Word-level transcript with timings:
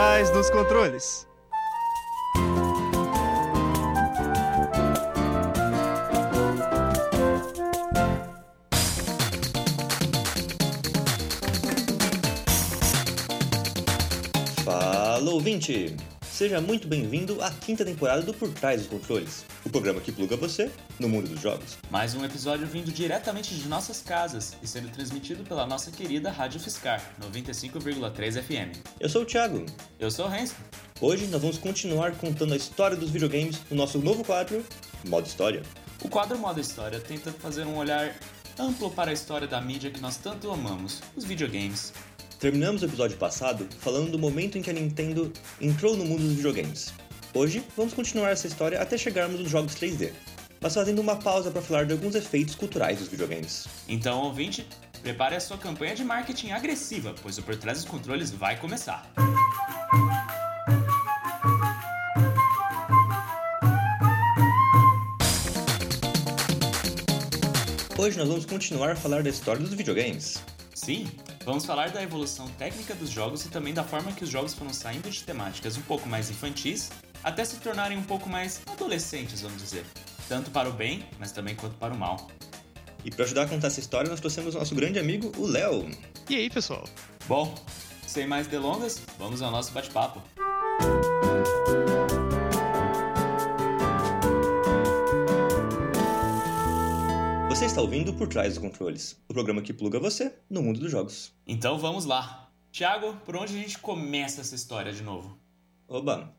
trás 0.00 0.30
dos 0.30 0.48
controles. 0.48 1.28
Fala 14.64 15.30
ouvinte! 15.30 15.94
Seja 16.40 16.58
muito 16.58 16.88
bem-vindo 16.88 17.42
à 17.42 17.50
quinta 17.50 17.84
temporada 17.84 18.22
do 18.22 18.32
Por 18.32 18.48
Trás 18.48 18.80
dos 18.80 18.88
Controles, 18.88 19.44
o 19.62 19.68
programa 19.68 20.00
que 20.00 20.10
pluga 20.10 20.38
você 20.38 20.70
no 20.98 21.06
mundo 21.06 21.28
dos 21.28 21.38
jogos. 21.38 21.76
Mais 21.90 22.14
um 22.14 22.24
episódio 22.24 22.66
vindo 22.66 22.90
diretamente 22.90 23.54
de 23.54 23.68
nossas 23.68 24.00
casas 24.00 24.56
e 24.62 24.66
sendo 24.66 24.88
transmitido 24.88 25.44
pela 25.44 25.66
nossa 25.66 25.90
querida 25.90 26.30
Rádio 26.30 26.58
Fiscar, 26.58 27.02
95,3 27.20 28.42
FM. 28.42 28.74
Eu 28.98 29.10
sou 29.10 29.20
o 29.20 29.26
Thiago. 29.26 29.66
Eu 29.98 30.10
sou 30.10 30.28
o 30.28 30.28
Hanson. 30.30 30.54
Hoje 30.98 31.26
nós 31.26 31.42
vamos 31.42 31.58
continuar 31.58 32.12
contando 32.12 32.54
a 32.54 32.56
história 32.56 32.96
dos 32.96 33.10
videogames 33.10 33.60
no 33.70 33.76
nosso 33.76 33.98
novo 33.98 34.24
quadro, 34.24 34.64
Modo 35.06 35.26
História. 35.26 35.62
O 36.02 36.08
quadro 36.08 36.38
Modo 36.38 36.58
História 36.58 37.00
tenta 37.00 37.30
fazer 37.32 37.66
um 37.66 37.76
olhar 37.76 38.16
amplo 38.58 38.90
para 38.90 39.10
a 39.10 39.12
história 39.12 39.46
da 39.46 39.60
mídia 39.60 39.90
que 39.90 40.00
nós 40.00 40.16
tanto 40.16 40.50
amamos, 40.50 41.02
os 41.14 41.22
videogames. 41.22 41.92
Terminamos 42.40 42.80
o 42.80 42.86
episódio 42.86 43.18
passado 43.18 43.68
falando 43.80 44.10
do 44.10 44.18
momento 44.18 44.56
em 44.56 44.62
que 44.62 44.70
a 44.70 44.72
Nintendo 44.72 45.30
entrou 45.60 45.94
no 45.94 46.06
mundo 46.06 46.22
dos 46.22 46.32
videogames. 46.32 46.90
Hoje, 47.34 47.62
vamos 47.76 47.92
continuar 47.92 48.30
essa 48.30 48.46
história 48.46 48.80
até 48.80 48.96
chegarmos 48.96 49.38
nos 49.38 49.50
jogos 49.50 49.74
3D, 49.74 50.10
mas 50.58 50.72
fazendo 50.72 51.00
uma 51.00 51.16
pausa 51.16 51.50
para 51.50 51.60
falar 51.60 51.84
de 51.84 51.92
alguns 51.92 52.14
efeitos 52.14 52.54
culturais 52.54 52.98
dos 52.98 53.08
videogames. 53.08 53.68
Então, 53.86 54.22
ouvinte, 54.22 54.66
prepare 55.02 55.36
a 55.36 55.40
sua 55.40 55.58
campanha 55.58 55.94
de 55.94 56.02
marketing 56.02 56.52
agressiva, 56.52 57.14
pois 57.22 57.36
o 57.36 57.42
Por 57.42 57.56
Trás 57.56 57.82
dos 57.82 57.86
Controles 57.90 58.30
vai 58.30 58.58
começar. 58.58 59.06
Hoje 67.98 68.16
nós 68.16 68.28
vamos 68.28 68.46
continuar 68.46 68.92
a 68.92 68.96
falar 68.96 69.22
da 69.22 69.28
história 69.28 69.60
dos 69.60 69.74
videogames. 69.74 70.42
Sim, 70.82 71.06
vamos 71.44 71.66
falar 71.66 71.90
da 71.90 72.02
evolução 72.02 72.48
técnica 72.52 72.94
dos 72.94 73.10
jogos 73.10 73.44
e 73.44 73.50
também 73.50 73.74
da 73.74 73.84
forma 73.84 74.12
que 74.12 74.24
os 74.24 74.30
jogos 74.30 74.54
foram 74.54 74.72
saindo 74.72 75.10
de 75.10 75.22
temáticas 75.22 75.76
um 75.76 75.82
pouco 75.82 76.08
mais 76.08 76.30
infantis 76.30 76.88
até 77.22 77.44
se 77.44 77.56
tornarem 77.56 77.98
um 77.98 78.02
pouco 78.02 78.30
mais 78.30 78.62
adolescentes, 78.66 79.42
vamos 79.42 79.60
dizer. 79.60 79.84
Tanto 80.26 80.50
para 80.50 80.70
o 80.70 80.72
bem, 80.72 81.04
mas 81.18 81.32
também 81.32 81.54
quanto 81.54 81.76
para 81.76 81.92
o 81.92 81.98
mal. 81.98 82.30
E 83.04 83.10
para 83.10 83.26
ajudar 83.26 83.42
a 83.42 83.46
contar 83.46 83.66
essa 83.66 83.78
história, 83.78 84.08
nós 84.08 84.20
trouxemos 84.20 84.54
nosso 84.54 84.74
grande 84.74 84.98
amigo, 84.98 85.30
o 85.36 85.46
Léo. 85.46 85.86
E 86.30 86.36
aí, 86.36 86.48
pessoal? 86.48 86.88
Bom, 87.28 87.54
sem 88.06 88.26
mais 88.26 88.46
delongas, 88.46 89.02
vamos 89.18 89.42
ao 89.42 89.50
nosso 89.50 89.72
bate-papo. 89.72 90.22
Você 90.80 91.99
está 97.70 97.80
ouvindo 97.80 98.12
Por 98.12 98.26
Trás 98.26 98.54
dos 98.54 98.58
Controles, 98.58 99.16
o 99.28 99.32
programa 99.32 99.62
que 99.62 99.72
pluga 99.72 100.00
você 100.00 100.34
no 100.50 100.60
mundo 100.60 100.80
dos 100.80 100.90
jogos. 100.90 101.32
Então 101.46 101.78
vamos 101.78 102.04
lá. 102.04 102.50
Thiago, 102.72 103.14
por 103.24 103.36
onde 103.36 103.56
a 103.56 103.62
gente 103.62 103.78
começa 103.78 104.40
essa 104.40 104.56
história 104.56 104.92
de 104.92 105.04
novo? 105.04 105.38
Oba! 105.86 106.34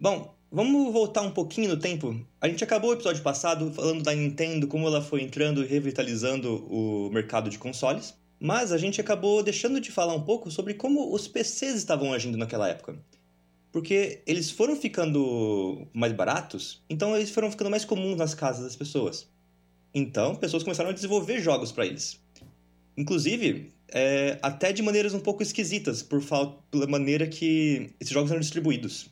Bom, 0.00 0.32
vamos 0.48 0.92
voltar 0.92 1.22
um 1.22 1.32
pouquinho 1.32 1.70
no 1.70 1.76
tempo. 1.76 2.24
A 2.40 2.46
gente 2.46 2.62
acabou 2.62 2.90
o 2.90 2.92
episódio 2.92 3.20
passado 3.20 3.72
falando 3.72 4.04
da 4.04 4.14
Nintendo, 4.14 4.68
como 4.68 4.86
ela 4.86 5.02
foi 5.02 5.22
entrando 5.22 5.64
e 5.64 5.66
revitalizando 5.66 6.64
o 6.72 7.10
mercado 7.12 7.50
de 7.50 7.58
consoles. 7.58 8.14
Mas 8.38 8.70
a 8.70 8.78
gente 8.78 9.00
acabou 9.00 9.42
deixando 9.42 9.80
de 9.80 9.90
falar 9.90 10.14
um 10.14 10.22
pouco 10.22 10.52
sobre 10.52 10.74
como 10.74 11.12
os 11.12 11.26
PCs 11.26 11.74
estavam 11.74 12.12
agindo 12.12 12.38
naquela 12.38 12.68
época. 12.68 12.96
Porque 13.72 14.22
eles 14.24 14.52
foram 14.52 14.76
ficando 14.76 15.88
mais 15.92 16.12
baratos, 16.12 16.80
então 16.88 17.16
eles 17.16 17.30
foram 17.30 17.50
ficando 17.50 17.70
mais 17.70 17.84
comuns 17.84 18.16
nas 18.16 18.34
casas 18.34 18.62
das 18.62 18.76
pessoas. 18.76 19.28
Então, 19.94 20.34
pessoas 20.34 20.62
começaram 20.62 20.90
a 20.90 20.92
desenvolver 20.92 21.40
jogos 21.40 21.72
para 21.72 21.86
eles. 21.86 22.20
Inclusive, 22.96 23.72
é, 23.88 24.38
até 24.42 24.72
de 24.72 24.82
maneiras 24.82 25.14
um 25.14 25.20
pouco 25.20 25.42
esquisitas, 25.42 26.02
por 26.02 26.20
falta, 26.20 26.62
pela 26.70 26.86
maneira 26.86 27.26
que 27.26 27.90
esses 27.98 28.12
jogos 28.12 28.30
eram 28.30 28.40
distribuídos. 28.40 29.10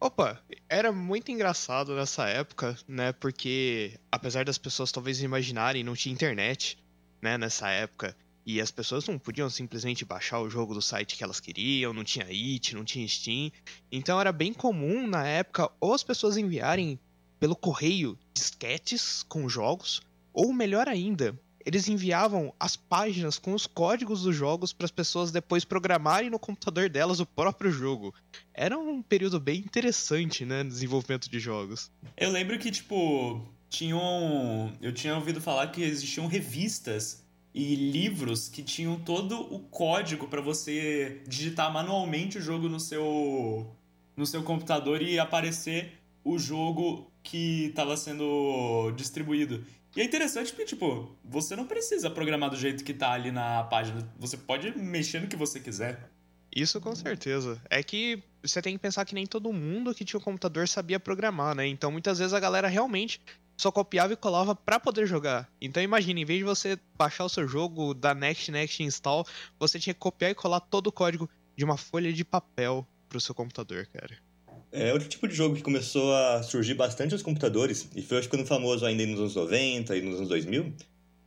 Opa, 0.00 0.42
era 0.68 0.90
muito 0.92 1.30
engraçado 1.30 1.94
nessa 1.94 2.26
época, 2.26 2.76
né? 2.88 3.12
Porque 3.12 3.98
apesar 4.10 4.44
das 4.44 4.56
pessoas 4.56 4.90
talvez 4.90 5.22
imaginarem, 5.22 5.84
não 5.84 5.94
tinha 5.94 6.14
internet, 6.14 6.78
né? 7.20 7.36
Nessa 7.36 7.68
época. 7.70 8.16
E 8.46 8.60
as 8.60 8.70
pessoas 8.70 9.06
não 9.06 9.18
podiam 9.18 9.50
simplesmente 9.50 10.04
baixar 10.04 10.40
o 10.40 10.48
jogo 10.48 10.72
do 10.72 10.80
site 10.80 11.16
que 11.16 11.22
elas 11.22 11.38
queriam, 11.38 11.92
não 11.92 12.02
tinha 12.02 12.24
It, 12.24 12.74
não 12.74 12.84
tinha 12.84 13.06
Steam. 13.06 13.52
Então 13.92 14.18
era 14.18 14.32
bem 14.32 14.54
comum 14.54 15.06
na 15.06 15.26
época 15.26 15.70
ou 15.78 15.92
as 15.92 16.02
pessoas 16.02 16.38
enviarem 16.38 16.98
pelo 17.38 17.54
correio 17.54 18.18
disquetes 18.34 19.22
com 19.22 19.48
jogos, 19.48 20.00
ou 20.32 20.52
melhor 20.52 20.88
ainda, 20.88 21.38
eles 21.64 21.88
enviavam 21.88 22.54
as 22.58 22.76
páginas 22.76 23.38
com 23.38 23.52
os 23.52 23.66
códigos 23.66 24.22
dos 24.22 24.34
jogos 24.34 24.72
para 24.72 24.86
as 24.86 24.90
pessoas 24.90 25.30
depois 25.30 25.64
programarem 25.64 26.30
no 26.30 26.38
computador 26.38 26.88
delas 26.88 27.20
o 27.20 27.26
próprio 27.26 27.70
jogo. 27.70 28.14
Era 28.54 28.78
um 28.78 29.02
período 29.02 29.38
bem 29.38 29.58
interessante, 29.58 30.44
né, 30.44 30.62
no 30.62 30.70
desenvolvimento 30.70 31.28
de 31.28 31.38
jogos. 31.38 31.90
Eu 32.16 32.30
lembro 32.30 32.58
que, 32.58 32.70
tipo, 32.70 33.42
tinham. 33.68 34.72
Eu 34.80 34.92
tinha 34.92 35.14
ouvido 35.14 35.40
falar 35.40 35.68
que 35.68 35.82
existiam 35.82 36.26
revistas 36.26 37.24
e 37.54 37.74
livros 37.74 38.48
que 38.48 38.62
tinham 38.62 38.98
todo 38.98 39.40
o 39.52 39.58
código 39.58 40.28
para 40.28 40.40
você 40.40 41.20
digitar 41.26 41.72
manualmente 41.72 42.38
o 42.38 42.42
jogo 42.42 42.68
no 42.68 42.78
seu 42.78 43.66
no 44.16 44.26
seu 44.26 44.42
computador 44.42 45.02
e 45.02 45.18
aparecer 45.18 45.92
o 46.22 46.38
jogo 46.38 47.10
que 47.22 47.66
estava 47.66 47.96
sendo 47.96 48.92
distribuído. 48.92 49.64
E 49.96 50.00
é 50.00 50.04
interessante 50.04 50.50
porque, 50.50 50.64
tipo, 50.64 51.16
você 51.24 51.56
não 51.56 51.66
precisa 51.66 52.08
programar 52.08 52.50
do 52.50 52.56
jeito 52.56 52.84
que 52.84 52.94
tá 52.94 53.10
ali 53.10 53.32
na 53.32 53.64
página. 53.64 54.08
Você 54.18 54.36
pode 54.36 54.76
mexer 54.78 55.20
no 55.20 55.26
que 55.26 55.36
você 55.36 55.58
quiser. 55.58 56.10
Isso 56.54 56.80
com 56.80 56.94
certeza. 56.94 57.60
É 57.68 57.82
que 57.82 58.22
você 58.42 58.60
tem 58.60 58.74
que 58.74 58.78
pensar 58.78 59.04
que 59.04 59.14
nem 59.14 59.26
todo 59.26 59.52
mundo 59.52 59.94
que 59.94 60.04
tinha 60.04 60.18
um 60.18 60.22
computador 60.22 60.66
sabia 60.68 60.98
programar, 60.98 61.54
né? 61.54 61.66
Então 61.66 61.90
muitas 61.90 62.18
vezes 62.18 62.32
a 62.32 62.40
galera 62.40 62.68
realmente 62.68 63.20
só 63.56 63.70
copiava 63.70 64.12
e 64.12 64.16
colava 64.16 64.54
para 64.54 64.80
poder 64.80 65.06
jogar. 65.06 65.48
Então 65.60 65.82
imagine, 65.82 66.22
em 66.22 66.24
vez 66.24 66.38
de 66.38 66.44
você 66.44 66.78
baixar 66.96 67.24
o 67.24 67.28
seu 67.28 67.46
jogo, 67.46 67.94
da 67.94 68.14
Next 68.14 68.50
Next 68.50 68.82
Install, 68.82 69.26
você 69.58 69.78
tinha 69.78 69.94
que 69.94 70.00
copiar 70.00 70.30
e 70.30 70.34
colar 70.34 70.60
todo 70.60 70.86
o 70.86 70.92
código 70.92 71.28
de 71.56 71.64
uma 71.64 71.76
folha 71.76 72.12
de 72.12 72.24
papel 72.24 72.86
pro 73.08 73.20
seu 73.20 73.34
computador, 73.34 73.86
cara. 73.92 74.16
É 74.72 74.92
outro 74.92 75.08
tipo 75.08 75.26
de 75.26 75.34
jogo 75.34 75.56
que 75.56 75.62
começou 75.62 76.14
a 76.14 76.42
surgir 76.42 76.74
bastante 76.74 77.12
nos 77.12 77.22
computadores, 77.22 77.88
e 77.94 78.02
foi 78.02 78.22
ficando 78.22 78.46
famoso 78.46 78.86
ainda 78.86 79.04
nos 79.04 79.18
anos 79.18 79.34
90 79.34 79.96
e 79.96 80.02
nos 80.02 80.16
anos 80.16 80.28
2000, 80.28 80.72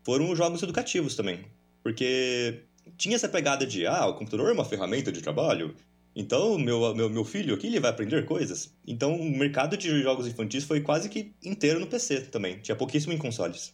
foram 0.03 0.31
os 0.31 0.37
jogos 0.37 0.63
educativos 0.63 1.15
também. 1.15 1.41
Porque 1.83 2.63
tinha 2.97 3.15
essa 3.15 3.27
pegada 3.27 3.65
de, 3.65 3.85
ah, 3.85 4.05
o 4.05 4.13
computador 4.13 4.49
é 4.49 4.53
uma 4.53 4.63
ferramenta 4.63 5.11
de 5.11 5.21
trabalho, 5.21 5.75
então 6.15 6.57
meu, 6.57 6.95
meu, 6.95 7.09
meu 7.09 7.25
filho 7.25 7.55
aqui 7.55 7.67
ele 7.67 7.79
vai 7.79 7.89
aprender 7.89 8.25
coisas. 8.25 8.73
Então 8.87 9.15
o 9.15 9.37
mercado 9.37 9.75
de 9.75 10.01
jogos 10.01 10.27
infantis 10.27 10.63
foi 10.63 10.79
quase 10.79 11.09
que 11.09 11.33
inteiro 11.43 11.79
no 11.79 11.87
PC 11.87 12.21
também, 12.21 12.59
tinha 12.59 12.75
pouquíssimo 12.75 13.13
em 13.13 13.17
consoles. 13.17 13.73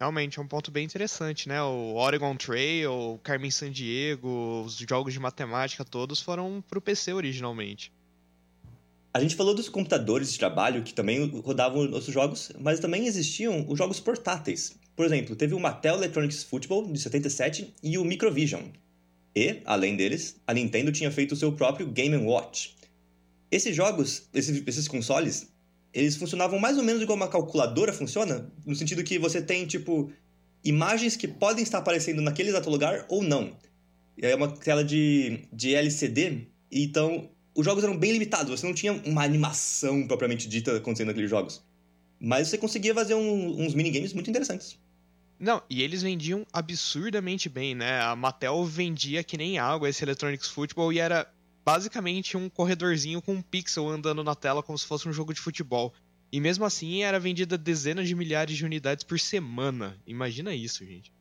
Realmente, 0.00 0.38
é 0.38 0.42
um 0.42 0.48
ponto 0.48 0.70
bem 0.70 0.84
interessante, 0.84 1.48
né? 1.48 1.62
O 1.62 1.94
Oregon 1.94 2.36
Trail, 2.36 2.92
o 2.92 3.18
Carmen 3.18 3.50
Sandiego, 3.50 4.62
os 4.66 4.76
jogos 4.76 5.12
de 5.12 5.20
matemática 5.20 5.84
todos 5.84 6.20
foram 6.20 6.62
pro 6.66 6.80
PC 6.80 7.12
originalmente. 7.12 7.92
A 9.14 9.20
gente 9.20 9.36
falou 9.36 9.54
dos 9.54 9.68
computadores 9.68 10.32
de 10.32 10.38
trabalho 10.40 10.82
que 10.82 10.92
também 10.92 11.24
rodavam 11.44 11.82
outros 11.82 12.12
jogos, 12.12 12.50
mas 12.58 12.80
também 12.80 13.06
existiam 13.06 13.64
os 13.68 13.78
jogos 13.78 14.00
portáteis. 14.00 14.74
Por 14.96 15.06
exemplo, 15.06 15.36
teve 15.36 15.54
o 15.54 15.60
Mattel 15.60 15.94
Electronics 15.94 16.42
Football 16.42 16.92
de 16.92 16.98
77 16.98 17.74
e 17.80 17.96
o 17.96 18.04
Microvision. 18.04 18.64
E, 19.32 19.60
além 19.64 19.96
deles, 19.96 20.40
a 20.44 20.52
Nintendo 20.52 20.90
tinha 20.90 21.12
feito 21.12 21.30
o 21.30 21.36
seu 21.36 21.52
próprio 21.52 21.86
Game 21.86 22.16
Watch. 22.16 22.74
Esses 23.52 23.74
jogos, 23.74 24.28
esses, 24.34 24.64
esses 24.66 24.88
consoles, 24.88 25.46
eles 25.92 26.16
funcionavam 26.16 26.58
mais 26.58 26.76
ou 26.76 26.82
menos 26.82 27.00
igual 27.00 27.14
uma 27.14 27.28
calculadora 27.28 27.92
funciona, 27.92 28.52
no 28.66 28.74
sentido 28.74 29.04
que 29.04 29.16
você 29.16 29.40
tem, 29.40 29.64
tipo, 29.64 30.10
imagens 30.64 31.16
que 31.16 31.28
podem 31.28 31.62
estar 31.62 31.78
aparecendo 31.78 32.20
naquele 32.20 32.48
exato 32.48 32.68
lugar 32.68 33.06
ou 33.08 33.22
não. 33.22 33.56
É 34.20 34.34
uma 34.34 34.48
tela 34.48 34.82
de, 34.82 35.46
de 35.52 35.72
LCD, 35.72 36.48
então 36.70 37.30
os 37.54 37.64
jogos 37.64 37.84
eram 37.84 37.96
bem 37.96 38.12
limitados, 38.12 38.50
você 38.50 38.66
não 38.66 38.74
tinha 38.74 38.92
uma 38.92 39.22
animação 39.22 40.06
propriamente 40.06 40.48
dita 40.48 40.76
acontecendo 40.76 41.08
naqueles 41.08 41.30
jogos. 41.30 41.62
Mas 42.20 42.48
você 42.48 42.58
conseguia 42.58 42.94
fazer 42.94 43.14
um, 43.14 43.64
uns 43.64 43.74
minigames 43.74 44.12
muito 44.12 44.30
interessantes. 44.30 44.78
Não, 45.38 45.62
e 45.68 45.82
eles 45.82 46.02
vendiam 46.02 46.46
absurdamente 46.52 47.48
bem, 47.48 47.74
né? 47.74 48.00
A 48.00 48.16
Mattel 48.16 48.64
vendia 48.64 49.22
que 49.22 49.36
nem 49.36 49.58
água 49.58 49.88
esse 49.88 50.04
Electronics 50.04 50.48
Football 50.48 50.92
e 50.92 50.98
era 50.98 51.30
basicamente 51.64 52.36
um 52.36 52.48
corredorzinho 52.48 53.22
com 53.22 53.34
um 53.34 53.42
pixel 53.42 53.88
andando 53.88 54.22
na 54.22 54.34
tela 54.34 54.62
como 54.62 54.78
se 54.78 54.86
fosse 54.86 55.08
um 55.08 55.12
jogo 55.12 55.32
de 55.32 55.40
futebol. 55.40 55.92
E 56.30 56.40
mesmo 56.40 56.64
assim 56.64 57.02
era 57.02 57.20
vendida 57.20 57.56
dezenas 57.56 58.08
de 58.08 58.14
milhares 58.14 58.56
de 58.56 58.64
unidades 58.64 59.04
por 59.04 59.20
semana. 59.20 59.96
Imagina 60.06 60.54
isso, 60.54 60.84
gente. 60.84 61.12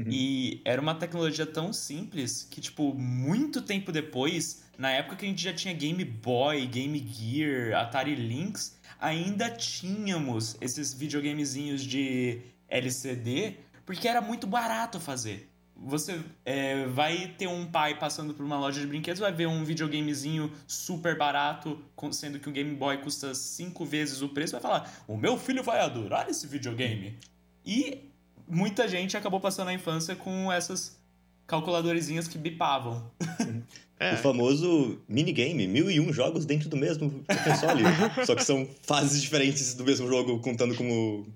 Uhum. 0.00 0.12
E 0.12 0.60
era 0.64 0.80
uma 0.80 0.94
tecnologia 0.94 1.46
tão 1.46 1.72
simples 1.72 2.46
que, 2.50 2.60
tipo, 2.60 2.94
muito 2.94 3.60
tempo 3.60 3.92
depois, 3.92 4.64
na 4.78 4.90
época 4.90 5.16
que 5.16 5.26
a 5.26 5.28
gente 5.28 5.42
já 5.42 5.52
tinha 5.52 5.74
Game 5.74 6.04
Boy, 6.04 6.66
Game 6.66 6.98
Gear, 6.98 7.78
Atari 7.78 8.14
Lynx, 8.14 8.78
ainda 8.98 9.50
tínhamos 9.50 10.56
esses 10.60 10.94
videogamezinhos 10.94 11.82
de 11.82 12.40
LCD, 12.68 13.56
porque 13.84 14.08
era 14.08 14.20
muito 14.20 14.46
barato 14.46 14.98
fazer. 14.98 15.48
Você 15.82 16.20
é, 16.44 16.86
vai 16.86 17.34
ter 17.38 17.46
um 17.46 17.64
pai 17.64 17.98
passando 17.98 18.34
por 18.34 18.44
uma 18.44 18.58
loja 18.58 18.82
de 18.82 18.86
brinquedos, 18.86 19.18
vai 19.18 19.32
ver 19.32 19.48
um 19.48 19.64
videogamezinho 19.64 20.52
super 20.66 21.16
barato, 21.16 21.82
sendo 22.12 22.38
que 22.38 22.50
o 22.50 22.52
Game 22.52 22.74
Boy 22.74 22.98
custa 22.98 23.34
cinco 23.34 23.86
vezes 23.86 24.20
o 24.20 24.28
preço, 24.28 24.52
vai 24.52 24.60
falar: 24.60 24.92
O 25.08 25.16
meu 25.16 25.38
filho 25.38 25.62
vai 25.62 25.80
adorar 25.80 26.28
esse 26.28 26.46
videogame. 26.46 27.18
E 27.64 28.09
muita 28.50 28.88
gente 28.88 29.16
acabou 29.16 29.40
passando 29.40 29.68
a 29.68 29.72
infância 29.72 30.16
com 30.16 30.50
essas 30.50 30.98
calculadorezinhas 31.46 32.28
que 32.28 32.38
bipavam. 32.38 33.10
É. 34.02 34.14
O 34.14 34.16
famoso 34.16 34.98
minigame, 35.06 35.68
mil 35.68 35.90
e 35.90 36.00
um 36.00 36.10
jogos 36.10 36.46
dentro 36.46 36.70
do 36.70 36.76
mesmo 36.76 37.22
console. 37.44 37.82
só 38.24 38.34
que 38.34 38.42
são 38.42 38.66
fases 38.80 39.20
diferentes 39.20 39.74
do 39.74 39.84
mesmo 39.84 40.08
jogo, 40.08 40.40
contando 40.40 40.74
como 40.74 41.28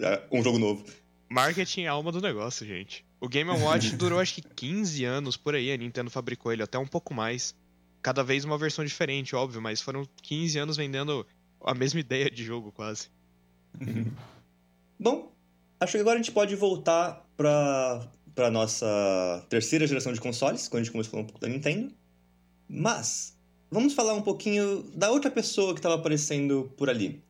é, 0.00 0.20
um 0.32 0.42
jogo 0.42 0.58
novo. 0.58 0.84
Marketing 1.30 1.82
é 1.82 1.86
alma 1.86 2.10
do 2.10 2.20
negócio, 2.20 2.66
gente. 2.66 3.04
O 3.20 3.28
Game 3.28 3.48
Watch 3.48 3.94
durou 3.96 4.18
acho 4.18 4.34
que 4.34 4.42
15 4.42 5.04
anos 5.04 5.36
por 5.36 5.54
aí, 5.54 5.70
a 5.70 5.76
Nintendo 5.76 6.10
fabricou 6.10 6.52
ele, 6.52 6.64
até 6.64 6.76
um 6.76 6.86
pouco 6.86 7.14
mais. 7.14 7.54
Cada 8.02 8.24
vez 8.24 8.44
uma 8.44 8.58
versão 8.58 8.84
diferente, 8.84 9.36
óbvio, 9.36 9.62
mas 9.62 9.80
foram 9.80 10.04
15 10.20 10.58
anos 10.58 10.76
vendendo 10.76 11.24
a 11.64 11.74
mesma 11.74 12.00
ideia 12.00 12.28
de 12.28 12.42
jogo, 12.42 12.72
quase. 12.72 13.08
Bom, 14.98 15.32
acho 15.84 15.92
que 15.92 15.98
agora 15.98 16.18
a 16.18 16.22
gente 16.22 16.32
pode 16.32 16.56
voltar 16.56 17.24
para 17.36 18.10
para 18.34 18.50
nossa 18.50 19.46
terceira 19.48 19.86
geração 19.86 20.12
de 20.12 20.20
consoles, 20.20 20.66
quando 20.66 20.80
a 20.80 20.84
gente 20.84 20.92
começou 20.92 21.10
a 21.10 21.12
falar 21.12 21.22
um 21.22 21.26
pouco 21.26 21.40
da 21.40 21.48
Nintendo. 21.48 21.94
Mas 22.68 23.38
vamos 23.70 23.94
falar 23.94 24.14
um 24.14 24.22
pouquinho 24.22 24.82
da 24.94 25.10
outra 25.10 25.30
pessoa 25.30 25.72
que 25.72 25.78
estava 25.78 25.94
aparecendo 25.94 26.72
por 26.76 26.90
ali. 26.90 27.22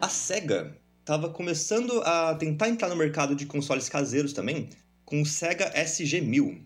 A 0.00 0.08
Sega 0.08 0.76
estava 0.98 1.28
começando 1.28 2.00
a 2.00 2.34
tentar 2.34 2.68
entrar 2.68 2.88
no 2.88 2.96
mercado 2.96 3.36
de 3.36 3.46
consoles 3.46 3.88
caseiros 3.88 4.32
também, 4.32 4.68
com 5.04 5.22
o 5.22 5.26
Sega 5.26 5.72
SG-1000. 5.72 6.60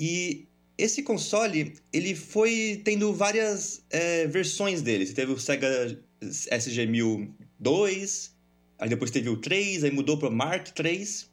E 0.00 0.48
esse 0.78 1.02
console, 1.02 1.74
ele 1.92 2.14
foi 2.14 2.80
tendo 2.82 3.12
várias 3.12 3.84
é, 3.90 4.26
versões 4.26 4.80
dele. 4.80 5.06
Você 5.06 5.12
teve 5.12 5.32
o 5.32 5.38
Sega 5.38 5.98
SG-1000 6.22 7.30
2, 7.58 8.35
aí 8.78 8.88
depois 8.88 9.10
teve 9.10 9.28
o 9.28 9.36
3, 9.36 9.84
aí 9.84 9.90
mudou 9.90 10.18
para 10.18 10.30
Mark 10.30 10.68
3. 10.68 11.30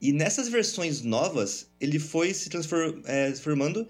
E 0.00 0.12
nessas 0.12 0.48
versões 0.48 1.02
novas, 1.02 1.68
ele 1.80 1.98
foi 1.98 2.32
se 2.32 2.48
é, 3.04 3.30
transformando 3.30 3.86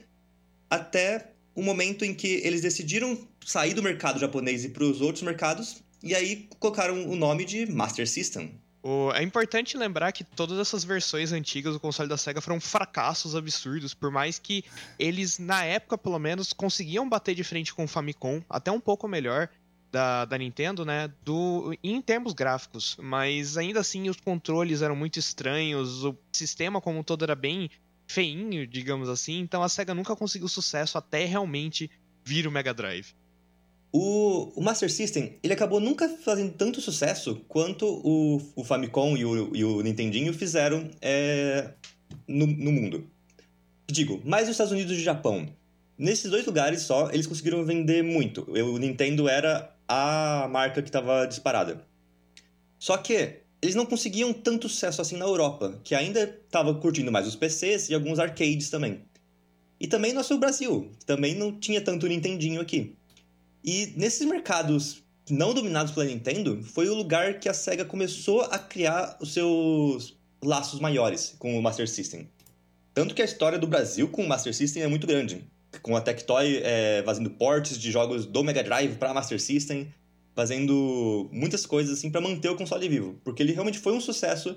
até 0.71 1.33
o 1.55 1.63
momento 1.63 2.05
em 2.05 2.15
que 2.15 2.41
eles 2.45 2.63
decidiram 2.63 3.19
sair 3.45 3.75
do 3.75 3.83
mercado 3.83 4.21
japonês 4.21 4.65
e 4.65 4.69
para 4.69 4.85
os 4.85 5.01
outros 5.01 5.23
mercados, 5.23 5.83
e 6.03 6.15
aí 6.15 6.49
colocaram 6.59 7.09
o 7.09 7.17
nome 7.17 7.45
de 7.45 7.67
Master 7.67 8.09
System. 8.09 8.53
é 9.13 9.23
importante 9.23 9.77
lembrar 9.77 10.13
que 10.13 10.23
todas 10.23 10.59
essas 10.59 10.85
versões 10.85 11.33
antigas 11.33 11.75
do 11.75 11.81
console 11.81 12.09
da 12.09 12.17
SEGA 12.17 12.41
foram 12.41 12.61
fracassos 12.61 13.35
absurdos, 13.35 13.93
por 13.93 14.11
mais 14.11 14.39
que 14.39 14.65
eles, 14.99 15.39
na 15.39 15.65
época 15.65 15.99
pelo 15.99 16.19
menos, 16.19 16.53
conseguiam 16.53 17.09
bater 17.09 17.35
de 17.35 17.43
frente 17.43 17.75
com 17.75 17.85
o 17.85 17.89
Famicom, 17.89 18.41
até 18.49 18.71
um 18.71 18.81
pouco 18.81 19.09
melhor, 19.09 19.49
da, 19.91 20.25
da 20.25 20.39
Nintendo, 20.39 20.85
né, 20.85 21.11
do, 21.25 21.75
em 21.83 22.01
termos 22.01 22.33
gráficos, 22.33 22.97
mas 23.01 23.57
ainda 23.57 23.81
assim 23.81 24.09
os 24.09 24.21
controles 24.21 24.83
eram 24.83 24.95
muito 24.95 25.19
estranhos, 25.19 26.05
o 26.05 26.17
sistema 26.33 26.81
como 26.81 26.99
um 26.99 27.03
todo 27.03 27.25
era 27.25 27.35
bem 27.35 27.71
feinho, 28.07 28.67
digamos 28.67 29.09
assim, 29.09 29.41
então 29.41 29.63
a 29.63 29.69
SEGA 29.69 29.95
nunca 29.95 30.17
conseguiu 30.17 30.49
sucesso 30.49 30.99
até 30.99 31.25
realmente 31.25 31.91
vir 32.25 32.47
o 32.47 32.51
Mega 32.51 32.75
Drive. 32.75 33.15
O, 33.91 34.53
o 34.55 34.63
Master 34.63 34.93
System, 34.93 35.39
ele 35.43 35.55
acabou 35.55 35.81
nunca 35.81 36.09
fazendo 36.09 36.53
tanto 36.53 36.81
sucesso 36.81 37.43
quanto 37.49 37.87
o, 37.87 38.41
o 38.55 38.65
Famicom 38.65 39.17
e 39.17 39.25
o, 39.25 39.57
e 39.57 39.65
o 39.65 39.81
Nintendinho 39.81 40.35
fizeram 40.35 40.91
é, 41.01 41.71
no, 42.27 42.47
no 42.47 42.71
mundo. 42.71 43.07
Digo, 43.87 44.21
mais 44.25 44.43
nos 44.43 44.53
Estados 44.53 44.73
Unidos 44.73 44.93
e 44.93 45.03
Japão. 45.03 45.49
Nesses 45.97 46.31
dois 46.31 46.45
lugares 46.45 46.83
só, 46.83 47.11
eles 47.11 47.27
conseguiram 47.27 47.65
vender 47.65 48.05
muito. 48.05 48.45
O 48.51 48.79
Nintendo 48.79 49.27
era 49.27 49.75
a 49.89 50.47
marca 50.51 50.83
que 50.83 50.89
estava 50.89 51.27
disparada. 51.27 51.83
Só 52.79 52.97
que 52.99 53.41
eles 53.61 53.75
não 53.75 53.87
conseguiam 53.87 54.33
tanto 54.33 54.69
sucesso 54.69 55.01
assim 55.01 55.17
na 55.17 55.25
Europa, 55.25 55.81
que 55.83 55.95
ainda 55.95 56.23
estava 56.23 56.75
curtindo 56.75 57.11
mais 57.11 57.27
os 57.27 57.35
PCs 57.35 57.89
e 57.89 57.95
alguns 57.95 58.19
arcades 58.19 58.71
também. 58.71 59.03
E 59.81 59.89
também 59.89 60.13
nosso 60.13 60.37
Brasil, 60.39 60.91
também 61.07 61.35
não 61.35 61.59
tinha 61.59 61.81
tanto 61.81 62.07
Nintendinho 62.07 62.61
aqui. 62.61 62.95
E 63.65 63.95
nesses 63.97 64.27
mercados 64.27 65.03
não 65.31 65.55
dominados 65.55 65.93
pela 65.93 66.07
Nintendo, 66.07 66.63
foi 66.63 66.89
o 66.89 66.95
lugar 66.95 67.41
que 67.41 67.49
a 67.49 67.55
SEGA 67.55 67.85
começou 67.85 68.43
a 68.43 68.59
criar 68.59 69.17
os 69.21 69.33
seus 69.33 70.17
laços 70.43 70.81
maiores 70.81 71.35
com 71.39 71.59
o 71.59 71.63
Master 71.63 71.89
System. 71.89 72.29
Tanto 72.95 73.15
que 73.15 73.23
a 73.23 73.25
história 73.25 73.59
do 73.59 73.67
Brasil 73.67 74.09
com 74.09 74.25
o 74.25 74.29
Master 74.29 74.55
System 74.55 74.83
é 74.83 74.89
muito 74.89 75.07
grande 75.07 75.45
com 75.83 75.97
a 75.97 76.01
Tectoy 76.01 76.61
é, 76.63 77.03
fazendo 77.05 77.31
ports 77.31 77.79
de 77.79 77.91
jogos 77.91 78.27
do 78.27 78.43
Mega 78.43 78.63
Drive 78.63 78.97
para 78.97 79.13
Master 79.13 79.41
System, 79.41 79.93
fazendo 80.35 81.29
muitas 81.33 81.67
coisas 81.67 81.99
assim 81.99 82.11
para 82.11 82.21
manter 82.21 82.49
o 82.49 82.57
console 82.57 82.89
vivo, 82.89 83.21
porque 83.25 83.43
ele 83.43 83.53
realmente 83.53 83.79
foi 83.79 83.93
um 83.93 84.01
sucesso 84.01 84.57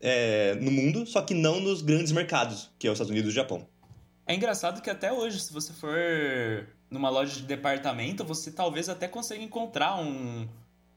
é, 0.00 0.54
no 0.56 0.70
mundo, 0.70 1.06
só 1.06 1.22
que 1.22 1.32
não 1.32 1.60
nos 1.60 1.80
grandes 1.80 2.12
mercados, 2.12 2.70
que 2.78 2.86
é 2.86 2.90
os 2.90 2.96
Estados 2.96 3.10
Unidos 3.10 3.30
e 3.30 3.32
o 3.32 3.34
Japão. 3.34 3.66
É 4.26 4.34
engraçado 4.34 4.82
que 4.82 4.90
até 4.90 5.12
hoje, 5.12 5.40
se 5.40 5.52
você 5.52 5.72
for 5.72 5.96
numa 6.90 7.08
loja 7.08 7.34
de 7.34 7.42
departamento, 7.42 8.24
você 8.24 8.50
talvez 8.50 8.88
até 8.88 9.08
consiga 9.08 9.42
encontrar 9.42 10.00
um, 10.00 10.46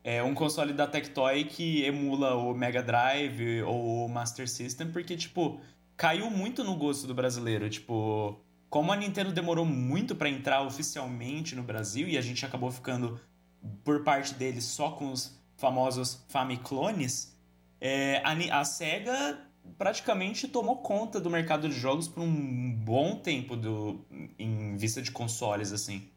é, 0.03 0.21
um 0.21 0.33
console 0.35 0.73
da 0.73 0.85
Tectoy 0.85 1.45
que 1.45 1.83
emula 1.83 2.35
o 2.35 2.53
Mega 2.53 2.83
Drive 2.83 3.63
ou 3.63 4.05
o 4.05 4.09
Master 4.09 4.47
System, 4.47 4.91
porque, 4.91 5.15
tipo, 5.15 5.59
caiu 5.97 6.29
muito 6.29 6.63
no 6.63 6.75
gosto 6.75 7.07
do 7.07 7.13
brasileiro. 7.13 7.69
Tipo, 7.69 8.39
como 8.75 8.91
a 8.91 8.95
Nintendo 8.97 9.31
demorou 9.31 9.63
muito 9.63 10.17
para 10.17 10.27
entrar 10.27 10.61
oficialmente 10.61 11.55
no 11.55 11.63
Brasil 11.63 12.09
e 12.09 12.17
a 12.17 12.21
gente 12.21 12.45
acabou 12.45 12.69
ficando 12.69 13.17
por 13.85 14.03
parte 14.03 14.33
deles 14.33 14.65
só 14.65 14.91
com 14.91 15.13
os 15.13 15.39
famosos 15.55 16.25
Famiclones, 16.27 17.33
é, 17.79 18.21
a, 18.21 18.59
a 18.59 18.65
SEGA 18.65 19.39
praticamente 19.77 20.49
tomou 20.49 20.75
conta 20.79 21.21
do 21.21 21.29
mercado 21.29 21.69
de 21.69 21.79
jogos 21.79 22.09
por 22.09 22.21
um 22.21 22.73
bom 22.73 23.15
tempo 23.15 23.55
do, 23.55 24.05
em 24.37 24.75
vista 24.75 25.01
de 25.01 25.09
consoles, 25.09 25.71
assim. 25.71 26.09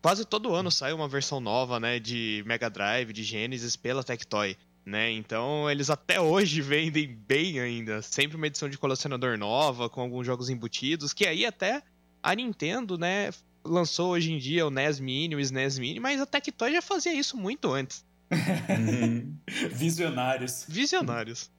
Quase 0.00 0.24
todo 0.24 0.54
ano 0.54 0.70
sai 0.70 0.92
uma 0.92 1.08
versão 1.08 1.40
nova, 1.40 1.80
né, 1.80 1.98
de 1.98 2.44
Mega 2.46 2.70
Drive, 2.70 3.12
de 3.12 3.24
Genesis 3.24 3.74
pela 3.74 4.04
Tectoy, 4.04 4.56
né? 4.88 5.10
Então 5.12 5.70
eles 5.70 5.90
até 5.90 6.20
hoje 6.20 6.62
vendem 6.62 7.06
bem 7.06 7.60
ainda, 7.60 8.00
sempre 8.00 8.36
uma 8.36 8.46
edição 8.46 8.68
de 8.68 8.78
colecionador 8.78 9.36
nova 9.38 9.88
com 9.88 10.00
alguns 10.00 10.26
jogos 10.26 10.48
embutidos, 10.48 11.12
que 11.12 11.26
aí 11.26 11.44
até 11.44 11.82
a 12.22 12.34
Nintendo, 12.34 12.96
né, 12.98 13.30
lançou 13.64 14.12
hoje 14.12 14.32
em 14.32 14.38
dia 14.38 14.66
o 14.66 14.70
NES 14.70 14.98
Mini, 14.98 15.36
o 15.36 15.40
SNES 15.40 15.78
Mini, 15.78 16.00
mas 16.00 16.20
a 16.20 16.26
Tectoy 16.26 16.72
já 16.72 16.82
fazia 16.82 17.12
isso 17.12 17.36
muito 17.36 17.72
antes. 17.72 18.04
Visionários. 19.70 20.64
Visionários. 20.68 21.50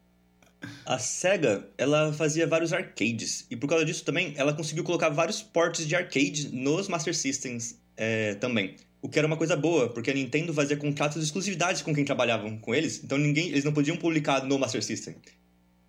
A 0.85 0.99
SEGA, 0.99 1.69
ela 1.77 2.11
fazia 2.11 2.45
vários 2.45 2.73
arcades, 2.73 3.45
e 3.49 3.55
por 3.55 3.69
causa 3.69 3.85
disso 3.85 4.03
também, 4.03 4.33
ela 4.35 4.53
conseguiu 4.53 4.83
colocar 4.83 5.09
vários 5.09 5.41
portes 5.41 5.87
de 5.87 5.95
arcade 5.95 6.49
nos 6.53 6.89
Master 6.89 7.15
Systems 7.15 7.79
é, 7.95 8.35
também. 8.35 8.75
O 9.01 9.07
que 9.07 9.17
era 9.17 9.27
uma 9.27 9.37
coisa 9.37 9.55
boa, 9.55 9.89
porque 9.89 10.11
a 10.11 10.13
Nintendo 10.13 10.53
fazia 10.53 10.75
contratos 10.75 11.17
de 11.19 11.23
exclusividade 11.23 11.83
com 11.83 11.93
quem 11.93 12.03
trabalhavam 12.03 12.57
com 12.57 12.75
eles, 12.75 13.01
então 13.03 13.17
ninguém, 13.17 13.47
eles 13.47 13.63
não 13.63 13.71
podiam 13.71 13.95
publicar 13.95 14.43
no 14.45 14.59
Master 14.59 14.83
System. 14.83 15.15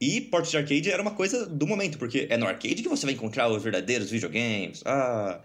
E 0.01 0.21
portes 0.21 0.51
de 0.51 0.57
arcade 0.57 0.91
era 0.91 1.03
uma 1.03 1.11
coisa 1.11 1.45
do 1.45 1.67
momento, 1.67 1.99
porque 1.99 2.27
é 2.31 2.37
no 2.37 2.47
arcade 2.47 2.83
que 2.83 2.89
você 2.89 3.05
vai 3.05 3.15
encontrar 3.15 3.49
os 3.49 3.63
verdadeiros 3.63 4.11
videogames. 4.11 4.83
Ah, 4.87 5.41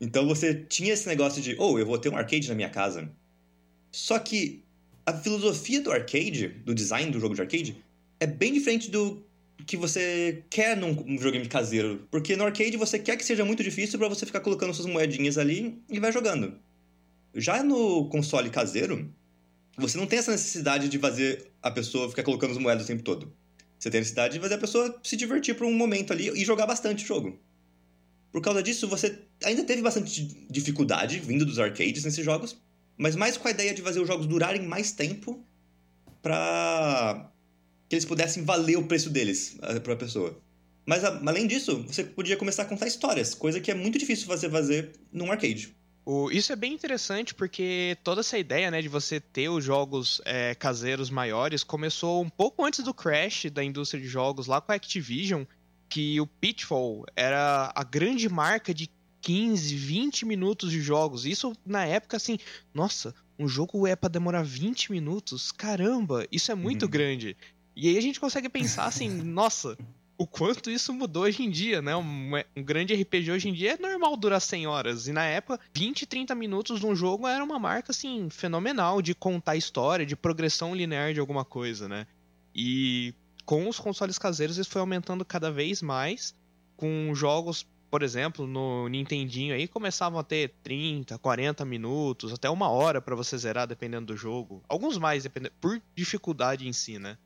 então 0.00 0.26
você 0.26 0.54
tinha 0.54 0.94
esse 0.94 1.06
negócio 1.06 1.42
de, 1.42 1.56
oh, 1.58 1.78
eu 1.78 1.84
vou 1.84 1.98
ter 1.98 2.08
um 2.08 2.16
arcade 2.16 2.48
na 2.48 2.54
minha 2.54 2.70
casa. 2.70 3.10
Só 3.90 4.18
que 4.18 4.64
a 5.04 5.12
filosofia 5.12 5.80
do 5.80 5.90
arcade, 5.90 6.48
do 6.48 6.74
design 6.74 7.10
do 7.10 7.20
jogo 7.20 7.34
de 7.34 7.40
arcade, 7.40 7.76
é 8.20 8.26
bem 8.26 8.52
diferente 8.52 8.90
do 8.90 9.22
que 9.66 9.76
você 9.76 10.42
quer 10.48 10.76
num 10.76 10.94
videogame 10.94 11.46
caseiro. 11.46 12.06
Porque 12.10 12.36
no 12.36 12.44
arcade 12.44 12.76
você 12.76 12.98
quer 12.98 13.16
que 13.16 13.24
seja 13.24 13.44
muito 13.44 13.62
difícil 13.62 13.98
para 13.98 14.08
você 14.08 14.24
ficar 14.24 14.40
colocando 14.40 14.72
suas 14.72 14.86
moedinhas 14.86 15.36
ali 15.36 15.82
e 15.90 15.98
vai 16.00 16.12
jogando. 16.12 16.54
Já 17.34 17.62
no 17.62 18.08
console 18.08 18.50
caseiro, 18.50 19.12
você 19.76 19.96
não 19.96 20.06
tem 20.06 20.18
essa 20.18 20.32
necessidade 20.32 20.88
de 20.88 20.98
fazer 20.98 21.52
a 21.62 21.70
pessoa 21.70 22.08
ficar 22.08 22.22
colocando 22.22 22.52
as 22.52 22.58
moedas 22.58 22.84
o 22.84 22.86
tempo 22.86 23.02
todo. 23.02 23.32
Você 23.78 23.90
tem 23.90 23.98
a 23.98 24.00
necessidade 24.00 24.34
de 24.34 24.40
fazer 24.40 24.54
a 24.54 24.58
pessoa 24.58 25.00
se 25.04 25.16
divertir 25.16 25.54
por 25.54 25.66
um 25.66 25.72
momento 25.72 26.12
ali 26.12 26.28
e 26.30 26.44
jogar 26.44 26.66
bastante 26.66 27.04
o 27.04 27.06
jogo. 27.06 27.38
Por 28.32 28.42
causa 28.42 28.62
disso, 28.62 28.88
você 28.88 29.22
ainda 29.44 29.64
teve 29.64 29.80
bastante 29.80 30.46
dificuldade 30.50 31.20
vindo 31.20 31.46
dos 31.46 31.58
arcades 31.58 32.04
nesses 32.04 32.24
jogos, 32.24 32.60
mas 32.96 33.14
mais 33.14 33.36
com 33.36 33.46
a 33.46 33.50
ideia 33.50 33.72
de 33.72 33.80
fazer 33.80 34.00
os 34.00 34.08
jogos 34.08 34.26
durarem 34.26 34.62
mais 34.62 34.92
tempo 34.92 35.46
pra 36.20 37.32
que 37.88 37.94
eles 37.94 38.04
pudessem 38.04 38.44
valer 38.44 38.76
o 38.76 38.86
preço 38.86 39.08
deles 39.08 39.56
para 39.82 39.94
a 39.94 39.96
pessoa. 39.96 40.38
Mas 40.84 41.04
além 41.04 41.46
disso, 41.46 41.84
você 41.84 42.02
podia 42.02 42.36
começar 42.36 42.62
a 42.62 42.66
contar 42.66 42.86
histórias, 42.86 43.34
coisa 43.34 43.60
que 43.60 43.70
é 43.70 43.74
muito 43.74 43.98
difícil 43.98 44.26
você 44.26 44.50
fazer 44.50 44.92
num 45.12 45.30
arcade. 45.30 45.76
O, 46.10 46.30
isso 46.30 46.50
é 46.54 46.56
bem 46.56 46.72
interessante 46.72 47.34
porque 47.34 47.98
toda 48.02 48.22
essa 48.22 48.38
ideia 48.38 48.70
né, 48.70 48.80
de 48.80 48.88
você 48.88 49.20
ter 49.20 49.50
os 49.50 49.62
jogos 49.62 50.22
é, 50.24 50.54
caseiros 50.54 51.10
maiores 51.10 51.62
começou 51.62 52.22
um 52.22 52.30
pouco 52.30 52.64
antes 52.64 52.82
do 52.82 52.94
crash 52.94 53.50
da 53.52 53.62
indústria 53.62 54.02
de 54.02 54.08
jogos 54.08 54.46
lá 54.46 54.58
com 54.58 54.72
a 54.72 54.74
Activision, 54.74 55.44
que 55.86 56.18
o 56.18 56.26
Pitfall 56.26 57.04
era 57.14 57.70
a 57.74 57.84
grande 57.84 58.26
marca 58.26 58.72
de 58.72 58.88
15, 59.20 59.76
20 59.76 60.24
minutos 60.24 60.70
de 60.70 60.80
jogos. 60.80 61.26
Isso 61.26 61.52
na 61.66 61.84
época, 61.84 62.16
assim, 62.16 62.38
nossa, 62.72 63.14
um 63.38 63.46
jogo 63.46 63.86
é 63.86 63.94
para 63.94 64.08
demorar 64.08 64.42
20 64.42 64.90
minutos? 64.92 65.52
Caramba, 65.52 66.26
isso 66.32 66.50
é 66.50 66.54
muito 66.54 66.84
uhum. 66.84 66.90
grande. 66.90 67.36
E 67.76 67.86
aí 67.86 67.98
a 67.98 68.00
gente 68.00 68.18
consegue 68.18 68.48
pensar 68.48 68.86
assim, 68.86 69.10
nossa, 69.22 69.76
o 70.18 70.26
quanto 70.26 70.68
isso 70.68 70.92
mudou 70.92 71.22
hoje 71.22 71.44
em 71.44 71.50
dia, 71.50 71.80
né? 71.80 71.94
Um, 71.94 72.32
um, 72.56 72.62
grande 72.62 72.92
RPG 72.92 73.30
hoje 73.30 73.48
em 73.48 73.52
dia 73.52 73.74
é 73.74 73.78
normal 73.78 74.16
durar 74.16 74.40
100 74.40 74.66
horas. 74.66 75.06
E 75.06 75.12
na 75.12 75.24
época, 75.24 75.60
20, 75.72 76.06
30 76.06 76.34
minutos 76.34 76.80
de 76.80 76.86
um 76.86 76.94
jogo 76.94 77.28
era 77.28 77.42
uma 77.42 77.58
marca, 77.58 77.92
assim, 77.92 78.28
fenomenal 78.28 79.00
de 79.00 79.14
contar 79.14 79.54
história, 79.54 80.04
de 80.04 80.16
progressão 80.16 80.74
linear 80.74 81.14
de 81.14 81.20
alguma 81.20 81.44
coisa, 81.44 81.88
né? 81.88 82.04
E 82.52 83.14
com 83.44 83.68
os 83.68 83.78
consoles 83.78 84.18
caseiros 84.18 84.58
isso 84.58 84.68
foi 84.68 84.80
aumentando 84.80 85.24
cada 85.24 85.52
vez 85.52 85.80
mais, 85.80 86.34
com 86.76 87.14
jogos, 87.14 87.64
por 87.88 88.02
exemplo, 88.02 88.44
no 88.44 88.88
Nintendinho 88.88 89.54
aí, 89.54 89.68
começavam 89.68 90.18
a 90.18 90.24
ter 90.24 90.52
30, 90.64 91.16
40 91.16 91.64
minutos, 91.64 92.32
até 92.32 92.50
uma 92.50 92.68
hora 92.68 93.00
para 93.00 93.14
você 93.14 93.38
zerar, 93.38 93.68
dependendo 93.68 94.06
do 94.06 94.16
jogo. 94.16 94.64
Alguns 94.68 94.98
mais, 94.98 95.22
dependendo, 95.22 95.54
por 95.60 95.80
dificuldade 95.94 96.66
em 96.66 96.72
si, 96.72 96.98
né? 96.98 97.16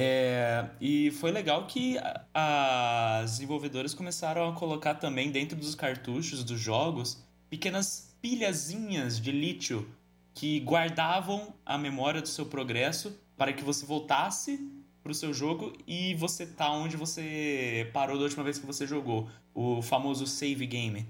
É, 0.00 0.64
e 0.80 1.10
foi 1.10 1.32
legal 1.32 1.66
que 1.66 1.96
as 2.32 3.32
desenvolvedoras 3.32 3.94
começaram 3.94 4.48
a 4.48 4.52
colocar 4.52 4.94
também 4.94 5.32
dentro 5.32 5.56
dos 5.56 5.74
cartuchos 5.74 6.44
dos 6.44 6.60
jogos 6.60 7.20
pequenas 7.50 8.14
pilhazinhas 8.22 9.20
de 9.20 9.32
lítio 9.32 9.88
que 10.32 10.60
guardavam 10.60 11.52
a 11.66 11.76
memória 11.76 12.22
do 12.22 12.28
seu 12.28 12.46
progresso 12.46 13.18
para 13.36 13.52
que 13.52 13.64
você 13.64 13.84
voltasse 13.84 14.70
para 15.02 15.10
o 15.10 15.14
seu 15.16 15.34
jogo 15.34 15.72
e 15.84 16.14
você 16.14 16.46
tá 16.46 16.70
onde 16.70 16.96
você 16.96 17.90
parou 17.92 18.16
da 18.16 18.22
última 18.22 18.44
vez 18.44 18.56
que 18.56 18.66
você 18.66 18.86
jogou, 18.86 19.28
o 19.52 19.82
famoso 19.82 20.28
save 20.28 20.64
game. 20.64 21.08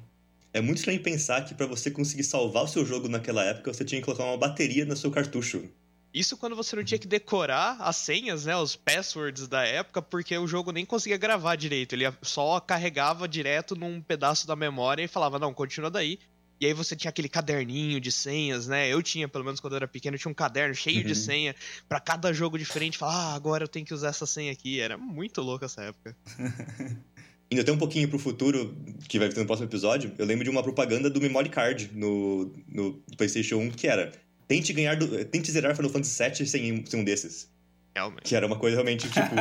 É 0.50 0.62
muito 0.62 0.78
estranho 0.78 1.02
pensar 1.02 1.44
que 1.44 1.54
para 1.54 1.66
você 1.66 1.90
conseguir 1.90 2.24
salvar 2.24 2.64
o 2.64 2.68
seu 2.68 2.86
jogo 2.86 3.06
naquela 3.06 3.44
época, 3.44 3.70
você 3.70 3.84
tinha 3.84 4.00
que 4.00 4.06
colocar 4.06 4.24
uma 4.24 4.38
bateria 4.38 4.86
no 4.86 4.96
seu 4.96 5.10
cartucho. 5.10 5.68
Isso 6.12 6.36
quando 6.36 6.56
você 6.56 6.74
não 6.74 6.82
tinha 6.82 6.98
que 6.98 7.06
decorar 7.06 7.76
as 7.80 7.96
senhas, 7.96 8.46
né, 8.46 8.56
os 8.56 8.74
passwords 8.74 9.46
da 9.46 9.62
época, 9.64 10.00
porque 10.00 10.36
o 10.38 10.46
jogo 10.46 10.72
nem 10.72 10.84
conseguia 10.84 11.18
gravar 11.18 11.56
direito. 11.56 11.92
Ele 11.94 12.04
só 12.22 12.58
carregava 12.60 13.28
direto 13.28 13.76
num 13.76 14.00
pedaço 14.00 14.46
da 14.46 14.56
memória 14.56 15.02
e 15.02 15.08
falava, 15.08 15.38
não, 15.38 15.52
continua 15.52 15.90
daí. 15.90 16.18
E 16.60 16.66
aí 16.66 16.72
você 16.72 16.96
tinha 16.96 17.10
aquele 17.10 17.28
caderninho 17.28 18.00
de 18.00 18.10
senhas, 18.10 18.66
né? 18.66 18.88
Eu 18.88 19.00
tinha, 19.00 19.28
pelo 19.28 19.44
menos 19.44 19.60
quando 19.60 19.74
eu 19.74 19.78
era 19.78 19.86
pequeno, 19.86 20.16
eu 20.16 20.18
tinha 20.18 20.32
um 20.32 20.34
caderno 20.34 20.74
cheio 20.74 21.02
uhum. 21.02 21.06
de 21.06 21.14
senha 21.14 21.54
para 21.88 22.00
cada 22.00 22.32
jogo 22.32 22.58
diferente. 22.58 22.98
Falar, 22.98 23.14
ah, 23.14 23.34
agora 23.34 23.64
eu 23.64 23.68
tenho 23.68 23.86
que 23.86 23.94
usar 23.94 24.08
essa 24.08 24.26
senha 24.26 24.50
aqui. 24.50 24.80
Era 24.80 24.98
muito 24.98 25.40
louco 25.40 25.64
essa 25.64 25.82
época. 25.82 26.16
Indo 27.50 27.62
até 27.62 27.72
um 27.72 27.78
pouquinho 27.78 28.08
pro 28.08 28.18
futuro, 28.18 28.76
que 29.08 29.18
vai 29.18 29.28
ter 29.28 29.40
no 29.40 29.46
próximo 29.46 29.68
episódio, 29.68 30.12
eu 30.18 30.26
lembro 30.26 30.44
de 30.44 30.50
uma 30.50 30.62
propaganda 30.62 31.08
do 31.08 31.20
Memory 31.20 31.48
Card 31.48 31.90
no, 31.94 32.52
no 32.66 32.94
PlayStation 33.16 33.56
1 33.56 33.70
que 33.70 33.86
era 33.86 34.12
Tente 34.48 34.72
ganhar 34.72 34.96
do, 34.96 35.24
tente 35.26 35.52
zerar 35.52 35.76
Final 35.76 35.90
Fantasy 35.90 36.24
VII 36.24 36.46
sem, 36.46 36.86
sem 36.86 37.00
um 37.00 37.04
desses. 37.04 37.48
Realmente. 37.94 38.22
Que 38.22 38.36
era 38.36 38.46
uma 38.46 38.56
coisa 38.56 38.76
realmente, 38.76 39.08
tipo, 39.08 39.34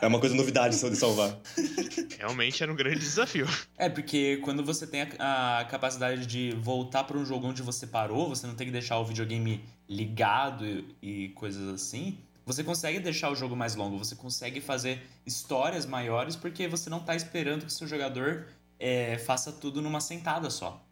é 0.00 0.06
uma 0.06 0.20
coisa 0.20 0.34
novidade 0.34 0.76
só 0.76 0.88
de 0.88 0.96
salvar. 0.96 1.38
Realmente 2.18 2.62
era 2.62 2.70
um 2.70 2.76
grande 2.76 3.00
desafio. 3.00 3.46
É, 3.76 3.88
porque 3.88 4.36
quando 4.38 4.62
você 4.62 4.86
tem 4.86 5.02
a, 5.18 5.60
a 5.60 5.64
capacidade 5.64 6.26
de 6.26 6.52
voltar 6.60 7.04
para 7.04 7.16
um 7.16 7.24
jogo 7.24 7.46
onde 7.48 7.62
você 7.62 7.86
parou, 7.86 8.28
você 8.28 8.46
não 8.46 8.54
tem 8.54 8.66
que 8.66 8.72
deixar 8.72 8.98
o 8.98 9.04
videogame 9.04 9.64
ligado 9.88 10.64
e, 10.66 10.84
e 11.02 11.28
coisas 11.30 11.68
assim, 11.68 12.18
você 12.44 12.62
consegue 12.62 13.00
deixar 13.00 13.30
o 13.30 13.34
jogo 13.34 13.56
mais 13.56 13.74
longo, 13.74 13.98
você 13.98 14.14
consegue 14.14 14.60
fazer 14.60 15.02
histórias 15.24 15.86
maiores 15.86 16.36
porque 16.36 16.68
você 16.68 16.90
não 16.90 16.98
está 16.98 17.16
esperando 17.16 17.64
que 17.64 17.72
seu 17.72 17.86
jogador 17.86 18.46
é, 18.78 19.16
faça 19.18 19.50
tudo 19.52 19.80
numa 19.80 20.00
sentada 20.00 20.50
só. 20.50 20.84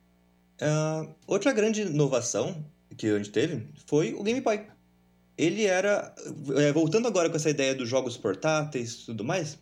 Uh, 0.61 1.15
outra 1.27 1.53
grande 1.53 1.83
inovação 1.83 2.65
que 2.97 3.07
a 3.07 3.17
gente 3.17 3.31
teve 3.31 3.67
foi 3.87 4.15
o 4.15 4.23
Game 4.23 4.41
Boy. 4.41 4.67
Ele 5.37 5.65
era. 5.65 6.15
É, 6.57 6.73
voltando 6.73 7.09
agora 7.09 7.31
com 7.31 7.37
essa 7.37 7.51
ideia 7.51 7.75
dos 7.75 7.89
jogos 7.89 8.17
portáteis 8.17 9.03
e 9.03 9.07
tudo 9.07 9.25
mais, 9.25 9.59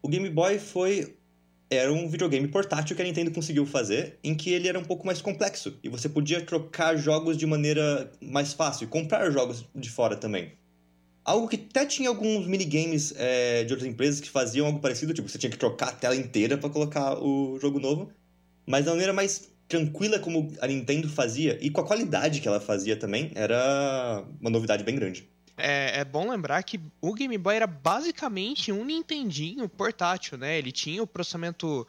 o 0.00 0.08
Game 0.08 0.28
Boy 0.30 0.58
foi. 0.58 1.16
Era 1.70 1.90
um 1.90 2.06
videogame 2.06 2.46
portátil 2.48 2.94
que 2.94 3.00
a 3.00 3.04
Nintendo 3.04 3.30
conseguiu 3.30 3.64
fazer, 3.64 4.18
em 4.22 4.34
que 4.34 4.52
ele 4.52 4.68
era 4.68 4.78
um 4.78 4.84
pouco 4.84 5.06
mais 5.06 5.22
complexo. 5.22 5.78
E 5.82 5.88
você 5.88 6.06
podia 6.06 6.44
trocar 6.44 6.96
jogos 6.96 7.34
de 7.34 7.46
maneira 7.46 8.12
mais 8.20 8.52
fácil, 8.52 8.88
comprar 8.88 9.30
jogos 9.30 9.64
de 9.74 9.88
fora 9.88 10.14
também. 10.14 10.52
Algo 11.24 11.48
que 11.48 11.56
até 11.56 11.86
tinha 11.86 12.10
alguns 12.10 12.46
minigames 12.46 13.14
é, 13.16 13.64
de 13.64 13.72
outras 13.72 13.90
empresas 13.90 14.20
que 14.20 14.28
faziam 14.28 14.66
algo 14.66 14.80
parecido, 14.80 15.14
tipo, 15.14 15.26
você 15.28 15.38
tinha 15.38 15.50
que 15.50 15.56
trocar 15.56 15.88
a 15.88 15.92
tela 15.92 16.14
inteira 16.14 16.58
para 16.58 16.68
colocar 16.68 17.18
o 17.22 17.58
jogo 17.58 17.80
novo. 17.80 18.12
Mas 18.66 18.84
da 18.84 18.90
maneira 18.90 19.14
mais 19.14 19.51
tranquila 19.72 20.18
como 20.18 20.52
a 20.60 20.66
Nintendo 20.66 21.08
fazia 21.08 21.58
e 21.62 21.70
com 21.70 21.80
a 21.80 21.86
qualidade 21.86 22.42
que 22.42 22.46
ela 22.46 22.60
fazia 22.60 22.94
também, 22.94 23.32
era 23.34 24.22
uma 24.38 24.50
novidade 24.50 24.84
bem 24.84 24.94
grande. 24.94 25.26
É, 25.56 26.00
é, 26.00 26.04
bom 26.04 26.30
lembrar 26.30 26.62
que 26.62 26.78
o 27.00 27.14
Game 27.14 27.38
Boy 27.38 27.56
era 27.56 27.66
basicamente 27.66 28.70
um 28.70 28.84
Nintendinho 28.84 29.66
portátil, 29.70 30.36
né? 30.36 30.58
Ele 30.58 30.70
tinha 30.70 31.02
o 31.02 31.06
processamento 31.06 31.86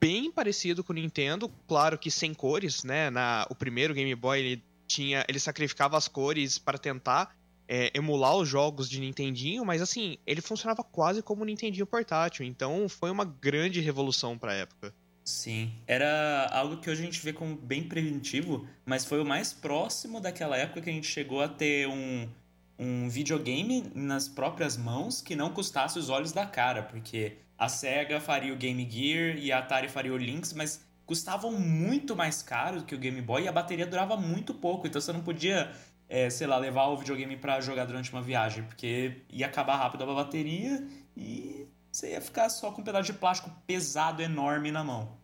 bem 0.00 0.32
parecido 0.32 0.82
com 0.82 0.92
o 0.92 0.96
Nintendo, 0.96 1.48
claro 1.68 1.96
que 1.96 2.10
sem 2.10 2.34
cores, 2.34 2.82
né? 2.82 3.08
Na, 3.08 3.46
o 3.48 3.54
primeiro 3.54 3.94
Game 3.94 4.14
Boy 4.16 4.40
ele 4.40 4.64
tinha, 4.88 5.24
ele 5.28 5.38
sacrificava 5.38 5.96
as 5.96 6.08
cores 6.08 6.58
para 6.58 6.76
tentar 6.76 7.36
é, 7.68 7.92
emular 7.94 8.36
os 8.36 8.48
jogos 8.48 8.90
de 8.90 8.98
Nintendinho, 8.98 9.64
mas 9.64 9.80
assim 9.80 10.18
ele 10.26 10.40
funcionava 10.40 10.82
quase 10.82 11.22
como 11.22 11.42
um 11.42 11.46
Nintendinho 11.46 11.86
portátil, 11.86 12.44
então 12.44 12.88
foi 12.88 13.12
uma 13.12 13.24
grande 13.24 13.80
revolução 13.80 14.36
para 14.36 14.52
a 14.52 14.56
época. 14.56 14.92
Sim, 15.24 15.72
era 15.86 16.48
algo 16.50 16.78
que 16.78 16.90
hoje 16.90 17.02
a 17.02 17.04
gente 17.04 17.20
vê 17.24 17.32
como 17.32 17.54
bem 17.54 17.84
preventivo, 17.84 18.66
mas 18.84 19.04
foi 19.04 19.20
o 19.20 19.24
mais 19.24 19.52
próximo 19.52 20.20
daquela 20.20 20.56
época 20.56 20.80
que 20.80 20.90
a 20.90 20.92
gente 20.92 21.06
chegou 21.06 21.40
a 21.40 21.48
ter 21.48 21.86
um, 21.86 22.28
um 22.76 23.08
videogame 23.08 23.84
nas 23.94 24.28
próprias 24.28 24.76
mãos 24.76 25.22
que 25.22 25.36
não 25.36 25.50
custasse 25.50 25.96
os 25.96 26.10
olhos 26.10 26.32
da 26.32 26.44
cara, 26.44 26.82
porque 26.82 27.36
a 27.56 27.68
SEGA 27.68 28.20
faria 28.20 28.52
o 28.52 28.56
Game 28.56 28.88
Gear 28.90 29.36
e 29.38 29.52
a 29.52 29.60
Atari 29.60 29.88
faria 29.88 30.12
o 30.12 30.16
Lynx, 30.16 30.52
mas 30.54 30.84
custavam 31.06 31.52
muito 31.52 32.16
mais 32.16 32.42
caro 32.42 32.82
que 32.82 32.94
o 32.94 32.98
Game 32.98 33.20
Boy 33.22 33.44
e 33.44 33.48
a 33.48 33.52
bateria 33.52 33.86
durava 33.86 34.16
muito 34.16 34.52
pouco, 34.52 34.88
então 34.88 35.00
você 35.00 35.12
não 35.12 35.22
podia, 35.22 35.70
é, 36.08 36.28
sei 36.30 36.48
lá, 36.48 36.58
levar 36.58 36.86
o 36.88 36.96
videogame 36.96 37.36
para 37.36 37.60
jogar 37.60 37.84
durante 37.84 38.12
uma 38.12 38.22
viagem, 38.22 38.64
porque 38.64 39.22
ia 39.30 39.46
acabar 39.46 39.76
rápido 39.76 40.02
a 40.02 40.14
bateria 40.14 40.84
e 41.16 41.68
você 41.92 42.12
ia 42.12 42.20
ficar 42.20 42.48
só 42.48 42.72
com 42.72 42.80
um 42.80 42.84
pedaço 42.84 43.12
de 43.12 43.18
plástico 43.18 43.50
pesado, 43.66 44.22
enorme 44.22 44.72
na 44.72 44.82
mão. 44.82 45.20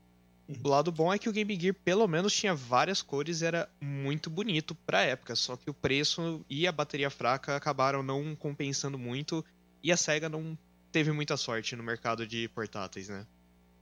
O 0.63 0.69
lado 0.69 0.93
bom 0.93 1.13
é 1.13 1.19
que 1.19 1.29
o 1.29 1.33
Game 1.33 1.59
Gear 1.59 1.75
pelo 1.85 2.07
menos 2.07 2.35
tinha 2.35 2.55
várias 2.55 3.03
cores 3.03 3.41
e 3.41 3.47
era 3.47 3.69
muito 3.81 4.31
bonito 4.31 4.75
pra 4.75 5.03
época, 5.03 5.35
só 5.35 5.57
que 5.57 5.69
o 5.69 5.75
preço 5.75 6.45
e 6.49 6.67
a 6.67 6.73
bateria 6.73 7.11
fraca 7.11 7.57
acabaram 7.57 8.03
não 8.03 8.35
compensando 8.37 8.99
muito 8.99 9.45
e 9.83 9.93
a 9.93 9.97
SEGA 9.97 10.29
não 10.29 10.57
teve 10.91 11.13
muita 11.13 11.37
sorte 11.37 11.77
no 11.77 11.83
mercado 11.83 12.27
de 12.27 12.49
portáteis, 12.49 13.09
né? 13.09 13.27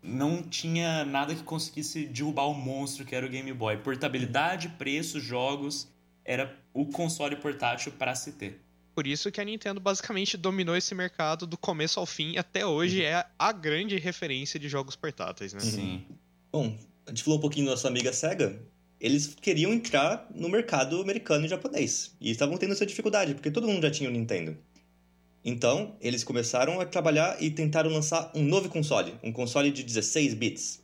Não 0.02 0.42
tinha 0.42 1.04
nada 1.04 1.34
que 1.34 1.42
conseguisse 1.42 2.06
derrubar 2.06 2.46
o 2.46 2.54
monstro 2.54 3.04
que 3.04 3.14
era 3.14 3.26
o 3.26 3.28
Game 3.28 3.52
Boy. 3.52 3.76
Portabilidade, 3.78 4.68
preço, 4.70 5.20
jogos, 5.20 5.88
era 6.24 6.56
o 6.72 6.86
console 6.86 7.36
portátil 7.36 7.92
para 7.92 8.14
se 8.14 8.32
ter. 8.32 8.65
Por 8.96 9.06
isso 9.06 9.30
que 9.30 9.42
a 9.42 9.44
Nintendo 9.44 9.78
basicamente 9.78 10.38
dominou 10.38 10.74
esse 10.74 10.94
mercado 10.94 11.46
do 11.46 11.58
começo 11.58 12.00
ao 12.00 12.06
fim 12.06 12.30
e 12.30 12.38
até 12.38 12.64
hoje 12.64 13.00
uhum. 13.02 13.06
é 13.06 13.26
a 13.38 13.52
grande 13.52 13.98
referência 13.98 14.58
de 14.58 14.70
jogos 14.70 14.96
portáteis, 14.96 15.52
né? 15.52 15.60
Sim. 15.60 16.06
Bom, 16.50 16.74
a 17.04 17.10
gente 17.10 17.22
falou 17.22 17.38
um 17.38 17.42
pouquinho 17.42 17.66
da 17.66 17.72
nossa 17.72 17.88
amiga 17.88 18.10
Sega. 18.10 18.58
Eles 18.98 19.34
queriam 19.34 19.70
entrar 19.70 20.26
no 20.34 20.48
mercado 20.48 20.98
americano 21.02 21.44
e 21.44 21.48
japonês. 21.48 22.16
E 22.18 22.30
estavam 22.30 22.56
tendo 22.56 22.72
essa 22.72 22.86
dificuldade, 22.86 23.34
porque 23.34 23.50
todo 23.50 23.68
mundo 23.68 23.82
já 23.82 23.90
tinha 23.90 24.08
o 24.08 24.12
Nintendo. 24.12 24.56
Então, 25.44 25.94
eles 26.00 26.24
começaram 26.24 26.80
a 26.80 26.86
trabalhar 26.86 27.36
e 27.38 27.50
tentaram 27.50 27.90
lançar 27.90 28.32
um 28.34 28.42
novo 28.42 28.70
console, 28.70 29.12
um 29.22 29.30
console 29.30 29.70
de 29.70 29.82
16 29.82 30.32
bits. 30.32 30.82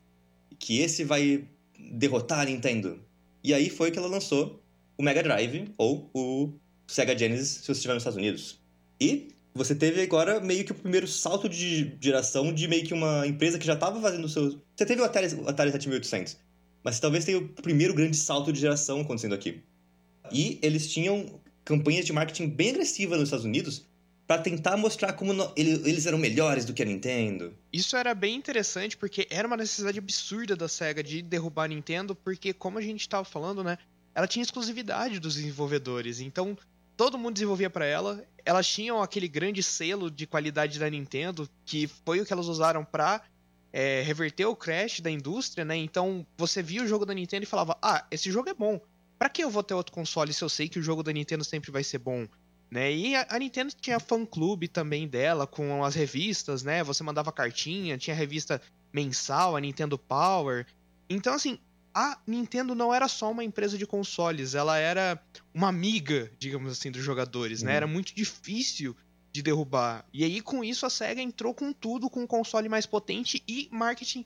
Que 0.59 0.81
esse 0.81 1.03
vai 1.03 1.49
derrotar 1.79 2.41
a 2.41 2.45
Nintendo. 2.45 3.03
E 3.43 3.55
aí 3.55 3.71
foi 3.71 3.91
que 3.91 3.99
ela 3.99 4.07
lançou 4.07 4.63
o 4.99 5.03
Mega 5.03 5.23
Drive, 5.23 5.73
ou 5.79 6.11
o 6.13 6.53
Sega 6.93 7.17
Genesis 7.17 7.49
se 7.49 7.67
você 7.67 7.73
estiver 7.73 7.95
nos 7.95 8.03
Estados 8.03 8.19
Unidos. 8.19 8.61
E 9.01 9.29
você 9.55 9.75
teve 9.75 10.03
agora 10.03 10.41
meio 10.41 10.65
que 10.65 10.73
o 10.73 10.75
primeiro 10.75 11.07
salto 11.07 11.49
de 11.49 11.97
geração 12.01 12.53
de 12.53 12.69
meio 12.69 12.85
que 12.85 12.95
uma 12.95 13.27
empresa 13.27 13.59
que 13.59 13.67
já 13.67 13.75
estava 13.75 14.01
fazendo 14.01 14.25
o 14.25 14.29
seu. 14.29 14.61
Você 14.77 14.87
teve 14.87 15.01
o 15.01 15.05
Atari, 15.05 15.35
o 15.35 15.49
Atari 15.49 15.71
7800, 15.71 16.37
mas 16.85 17.01
talvez 17.01 17.25
tenha 17.25 17.39
o 17.39 17.49
primeiro 17.49 17.95
grande 17.95 18.17
salto 18.17 18.53
de 18.53 18.61
geração 18.61 19.01
acontecendo 19.01 19.35
aqui. 19.35 19.63
E 20.31 20.59
eles 20.63 20.91
tinham 20.93 21.41
campanhas 21.65 22.07
de 22.07 22.13
marketing 22.13 22.49
bem 22.49 22.71
agressivas 22.71 23.19
nos 23.19 23.29
Estados 23.29 23.45
Unidos 23.45 23.87
para 24.27 24.41
tentar 24.41 24.77
mostrar 24.77 25.13
como 25.13 25.33
no, 25.33 25.53
ele, 25.57 25.73
eles 25.89 26.07
eram 26.07 26.17
melhores 26.17 26.65
do 26.65 26.73
que 26.73 26.83
a 26.83 26.87
Nintendo. 26.87 27.55
Isso 27.73 27.97
era 27.97 28.15
bem 28.15 28.37
interessante 28.37 28.97
porque 28.97 29.27
era 29.31 29.47
uma 29.47 29.57
necessidade 29.57 29.99
absurda 29.99 30.57
da 30.57 30.69
Sega 30.69 31.03
de 31.03 31.21
derrubar 31.21 31.65
a 31.65 31.69
Nintendo, 31.69 32.15
porque 32.15 32.53
como 32.53 32.79
a 32.79 32.83
gente 32.83 33.01
estava 33.01 33.25
falando, 33.25 33.63
né, 33.63 33.77
ela 34.15 34.27
tinha 34.27 34.43
exclusividade 34.43 35.19
dos 35.19 35.35
desenvolvedores. 35.35 36.21
Então, 36.21 36.57
todo 36.97 37.19
mundo 37.19 37.35
desenvolvia 37.35 37.71
para 37.71 37.87
ela. 37.87 38.25
Elas 38.45 38.67
tinham 38.67 39.03
aquele 39.03 39.29
grande 39.29 39.63
selo 39.63 40.11
de 40.11 40.27
qualidade 40.27 40.79
da 40.79 40.89
Nintendo, 40.89 41.49
que 41.65 41.87
foi 41.87 42.21
o 42.21 42.27
que 42.27 42.33
elas 42.33 42.47
usaram 42.47 42.85
para 42.85 43.23
é, 43.73 44.03
reverter 44.03 44.47
o 44.47 44.57
crash 44.57 45.01
da 45.01 45.11
indústria, 45.11 45.65
né? 45.65 45.77
Então, 45.77 46.27
você 46.37 46.63
via 46.63 46.83
o 46.83 46.87
jogo 46.87 47.07
da 47.07 47.15
Nintendo 47.15 47.45
e 47.45 47.47
falava: 47.47 47.77
"Ah, 47.81 48.07
esse 48.11 48.31
jogo 48.31 48.49
é 48.49 48.55
bom. 48.55 48.81
Para 49.19 49.29
que 49.29 49.43
eu 49.43 49.51
vou 49.51 49.63
ter 49.63 49.75
outro 49.75 49.93
console 49.93 50.33
se 50.33 50.43
eu 50.43 50.49
sei 50.49 50.69
que 50.69 50.79
o 50.79 50.83
jogo 50.83 51.03
da 51.03 51.13
Nintendo 51.13 51.45
sempre 51.45 51.71
vai 51.71 51.83
ser 51.83 51.99
bom?" 51.99 52.27
Né? 52.71 52.93
E 52.93 53.15
a, 53.15 53.27
a 53.29 53.39
Nintendo 53.39 53.73
tinha 53.79 54.01
fã-clube 54.01 54.67
também 54.67 55.07
dela, 55.07 55.47
com 55.47 55.85
as 55.85 55.95
revistas, 55.95 56.63
né? 56.63 56.83
Você 56.83 57.03
mandava 57.03 57.31
cartinha, 57.31 57.99
tinha 57.99 58.17
revista 58.17 58.61
mensal, 58.93 59.57
a 59.57 59.61
Nintendo 59.61 59.99
Power. 59.99 60.67
Então, 61.09 61.35
assim, 61.35 61.59
a 61.95 62.19
Nintendo 62.27 62.75
não 62.75 62.93
era 62.93 63.09
só 63.09 63.31
uma 63.31 63.45
empresa 63.45 63.77
de 63.77 63.87
consoles, 63.87 64.55
ela 64.55 64.79
era 64.79 65.23
uma 65.53 65.69
amiga, 65.69 66.31
digamos 66.39 66.73
assim, 66.73 66.91
dos 66.91 67.03
jogadores, 67.03 67.63
né? 67.63 67.69
uhum. 67.69 67.73
né? 67.73 67.77
Era 67.77 67.87
muito 67.87 68.15
difícil 68.15 68.97
de 69.33 69.43
derrubar. 69.43 70.05
E 70.13 70.25
aí, 70.25 70.41
com 70.41 70.63
isso, 70.63 70.85
a 70.85 70.91
SEGA 70.91 71.23
entrou 71.23 71.55
com 71.55 71.73
tudo, 71.73 72.11
com 72.11 72.23
um 72.23 72.27
console 72.27 72.69
mais 72.69 72.85
potente 72.85 73.43
e 73.49 73.69
marketing 73.73 74.25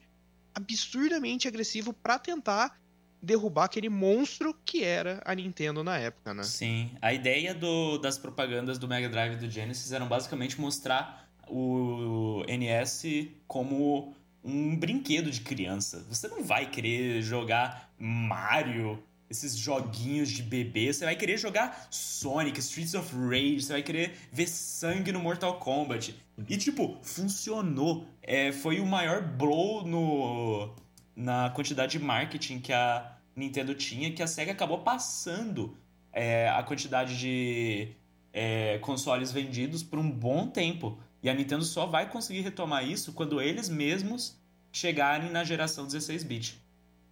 absurdamente 0.55 1.47
agressivo 1.47 1.93
para 1.93 2.19
tentar 2.19 2.79
derrubar 3.23 3.65
aquele 3.65 3.89
monstro 3.89 4.55
que 4.65 4.83
era 4.83 5.21
a 5.25 5.35
Nintendo 5.35 5.83
na 5.83 5.99
época, 5.99 6.35
né? 6.35 6.43
Sim. 6.43 6.91
A 7.01 7.13
ideia 7.13 7.55
do, 7.55 7.99
das 7.99 8.19
propagandas 8.19 8.79
do 8.79 8.89
Mega 8.89 9.09
Drive 9.09 9.35
e 9.35 9.37
do 9.37 9.51
Genesis 9.51 9.93
eram 9.93 10.09
basicamente 10.09 10.61
mostrar 10.61 11.29
o 11.49 12.43
NES 12.49 13.05
como 13.47 14.15
um 14.47 14.77
brinquedo 14.77 15.31
de 15.31 15.41
criança. 15.41 16.07
Você 16.09 16.29
não 16.29 16.45
vai 16.45 16.71
querer 16.71 17.21
jogar 17.21 17.93
Mario, 17.99 19.03
esses 19.29 19.57
joguinhos 19.57 20.31
de 20.31 20.43
bebê. 20.43 20.93
Você 20.93 21.05
vai 21.05 21.17
querer 21.17 21.37
jogar 21.37 21.89
Sonic, 21.91 22.61
Streets 22.61 22.95
of 22.95 23.13
Rage. 23.15 23.63
Você 23.63 23.73
vai 23.73 23.83
querer 23.83 24.15
ver 24.33 24.47
sangue 24.47 25.11
no 25.11 25.19
Mortal 25.19 25.59
Kombat. 25.59 26.15
E, 26.49 26.57
tipo, 26.57 26.97
funcionou. 27.03 28.07
É, 28.23 28.53
foi 28.53 28.79
o 28.79 28.87
maior 28.87 29.23
blow 29.23 29.85
no, 29.85 30.73
na 31.15 31.51
quantidade 31.51 31.99
de 31.99 32.05
marketing 32.05 32.61
que 32.61 32.73
a 32.73 33.17
Nintendo 33.35 33.75
tinha, 33.75 34.13
que 34.13 34.23
a 34.23 34.27
SEGA 34.27 34.53
acabou 34.53 34.79
passando 34.79 35.77
é, 36.13 36.49
a 36.49 36.63
quantidade 36.63 37.19
de 37.19 37.89
é, 38.33 38.79
consoles 38.79 39.33
vendidos 39.33 39.83
por 39.83 39.99
um 39.99 40.11
bom 40.11 40.47
tempo. 40.47 40.99
E 41.27 41.29
a 41.29 41.35
Nintendo 41.35 41.65
só 41.65 41.87
vai 41.87 42.09
conseguir 42.09 42.43
retomar 42.43 42.89
isso 42.89 43.13
quando 43.13 43.43
eles 43.43 43.69
mesmos 43.69 44.39
chegarem 44.71 45.29
na 45.29 45.43
geração 45.43 45.85
16-bit. 45.85 46.63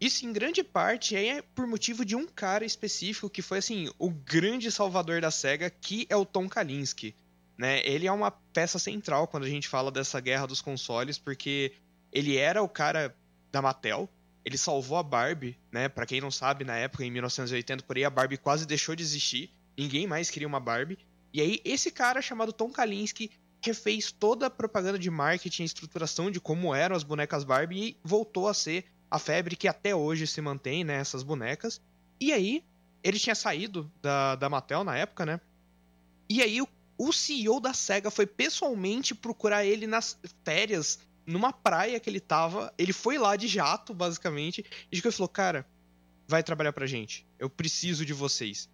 Isso 0.00 0.25
em 0.25 0.33
grande 0.33 0.62
parte 0.62 1.16
é 1.16 1.42
por 1.42 1.66
motivo 1.66 2.04
de 2.04 2.14
um 2.14 2.25
cara 2.25 2.64
específico 2.64 3.28
que 3.28 3.42
foi 3.42 3.59
assim 3.59 3.90
o 3.99 4.09
grande 4.09 4.71
salvador 4.71 5.21
da 5.21 5.33
Sega, 5.33 5.68
que 5.68 6.06
é 6.09 6.14
o 6.14 6.25
Tom 6.25 6.49
Kalinske. 6.49 7.12
Né? 7.59 7.85
Ele 7.85 8.06
é 8.06 8.12
uma 8.12 8.30
peça 8.30 8.78
central 8.78 9.26
quando 9.26 9.47
a 9.47 9.49
gente 9.49 9.66
fala 9.66 9.90
dessa 9.90 10.21
guerra 10.21 10.47
dos 10.47 10.61
consoles, 10.61 11.18
porque 11.18 11.73
ele 12.12 12.37
era 12.37 12.62
o 12.62 12.68
cara 12.68 13.12
da 13.50 13.61
Mattel, 13.61 14.09
ele 14.44 14.56
salvou 14.56 14.97
a 14.97 15.02
Barbie, 15.02 15.59
né? 15.73 15.88
Para 15.88 16.06
quem 16.06 16.21
não 16.21 16.30
sabe, 16.30 16.64
na 16.64 16.76
época 16.76 17.04
em 17.04 17.11
1980 17.11 17.83
por 17.83 17.97
aí 17.97 18.04
a 18.04 18.11
Barbie 18.11 18.37
quase 18.37 18.64
deixou 18.64 18.94
de 18.94 19.02
existir, 19.02 19.50
ninguém 19.76 20.06
mais 20.06 20.30
queria 20.30 20.47
uma 20.47 20.61
Barbie. 20.61 21.00
E 21.33 21.40
aí 21.40 21.61
esse 21.64 21.90
cara 21.90 22.23
chamado 22.23 22.52
Tom 22.52 22.71
Kalinske 22.71 23.33
refez 23.64 24.12
toda 24.12 24.47
a 24.47 24.50
propaganda 24.50 24.99
de 24.99 25.11
marketing 25.11 25.62
e 25.62 25.66
estruturação 25.66 26.30
de 26.30 26.40
como 26.40 26.75
eram 26.75 26.94
as 26.94 27.02
bonecas 27.02 27.44
Barbie 27.44 27.83
e 27.83 27.97
voltou 28.04 28.47
a 28.47 28.54
ser 28.54 28.85
a 29.11 29.18
febre 29.18 29.56
que 29.56 29.68
até 29.68 29.94
hoje 29.94 30.26
se 30.26 30.40
mantém, 30.40 30.85
né, 30.85 30.97
essas 30.97 31.23
bonecas. 31.23 31.81
E 32.20 32.33
aí, 32.33 32.64
ele 33.03 33.18
tinha 33.18 33.35
saído 33.35 33.90
da, 34.03 34.35
da 34.35 34.48
Mattel 34.48 34.85
na 34.85 34.96
época, 34.96 35.24
né? 35.24 35.40
E 36.29 36.42
aí, 36.42 36.61
o, 36.61 36.68
o 36.98 37.12
CEO 37.12 37.61
da 37.61 37.72
SEGA 37.72 38.11
foi 38.11 38.27
pessoalmente 38.27 39.14
procurar 39.14 39.64
ele 39.64 39.87
nas 39.87 40.18
férias, 40.44 40.98
numa 41.27 41.53
praia 41.53 42.00
que 42.00 42.11
ele 42.11 42.20
tava. 42.20 42.72
Ele 42.77 42.92
foi 42.92 43.18
lá 43.18 43.37
de 43.37 43.46
jato, 43.46 43.94
basicamente, 43.94 44.64
e 44.90 45.00
falou: 45.00 45.29
Cara, 45.29 45.66
vai 46.27 46.42
trabalhar 46.42 46.72
pra 46.72 46.87
gente. 46.87 47.27
Eu 47.38 47.50
preciso 47.50 48.05
de 48.05 48.12
vocês. 48.12 48.68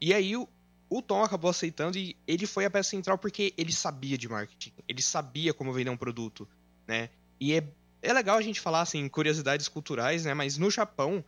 E 0.00 0.14
aí, 0.14 0.36
o, 0.36 0.48
o 0.90 1.00
Tom 1.00 1.22
acabou 1.22 1.48
aceitando 1.48 1.96
e 1.96 2.16
ele 2.26 2.46
foi 2.46 2.64
a 2.64 2.70
peça 2.70 2.90
central 2.90 3.16
porque 3.16 3.54
ele 3.56 3.72
sabia 3.72 4.18
de 4.18 4.28
marketing, 4.28 4.72
ele 4.88 5.00
sabia 5.00 5.54
como 5.54 5.72
vender 5.72 5.90
um 5.90 5.96
produto, 5.96 6.48
né? 6.86 7.08
E 7.40 7.54
é, 7.54 7.64
é 8.02 8.12
legal 8.12 8.36
a 8.36 8.42
gente 8.42 8.60
falar 8.60 8.80
assim 8.80 9.08
curiosidades 9.08 9.68
culturais, 9.68 10.24
né? 10.24 10.34
Mas 10.34 10.58
no 10.58 10.68
Japão, 10.68 11.24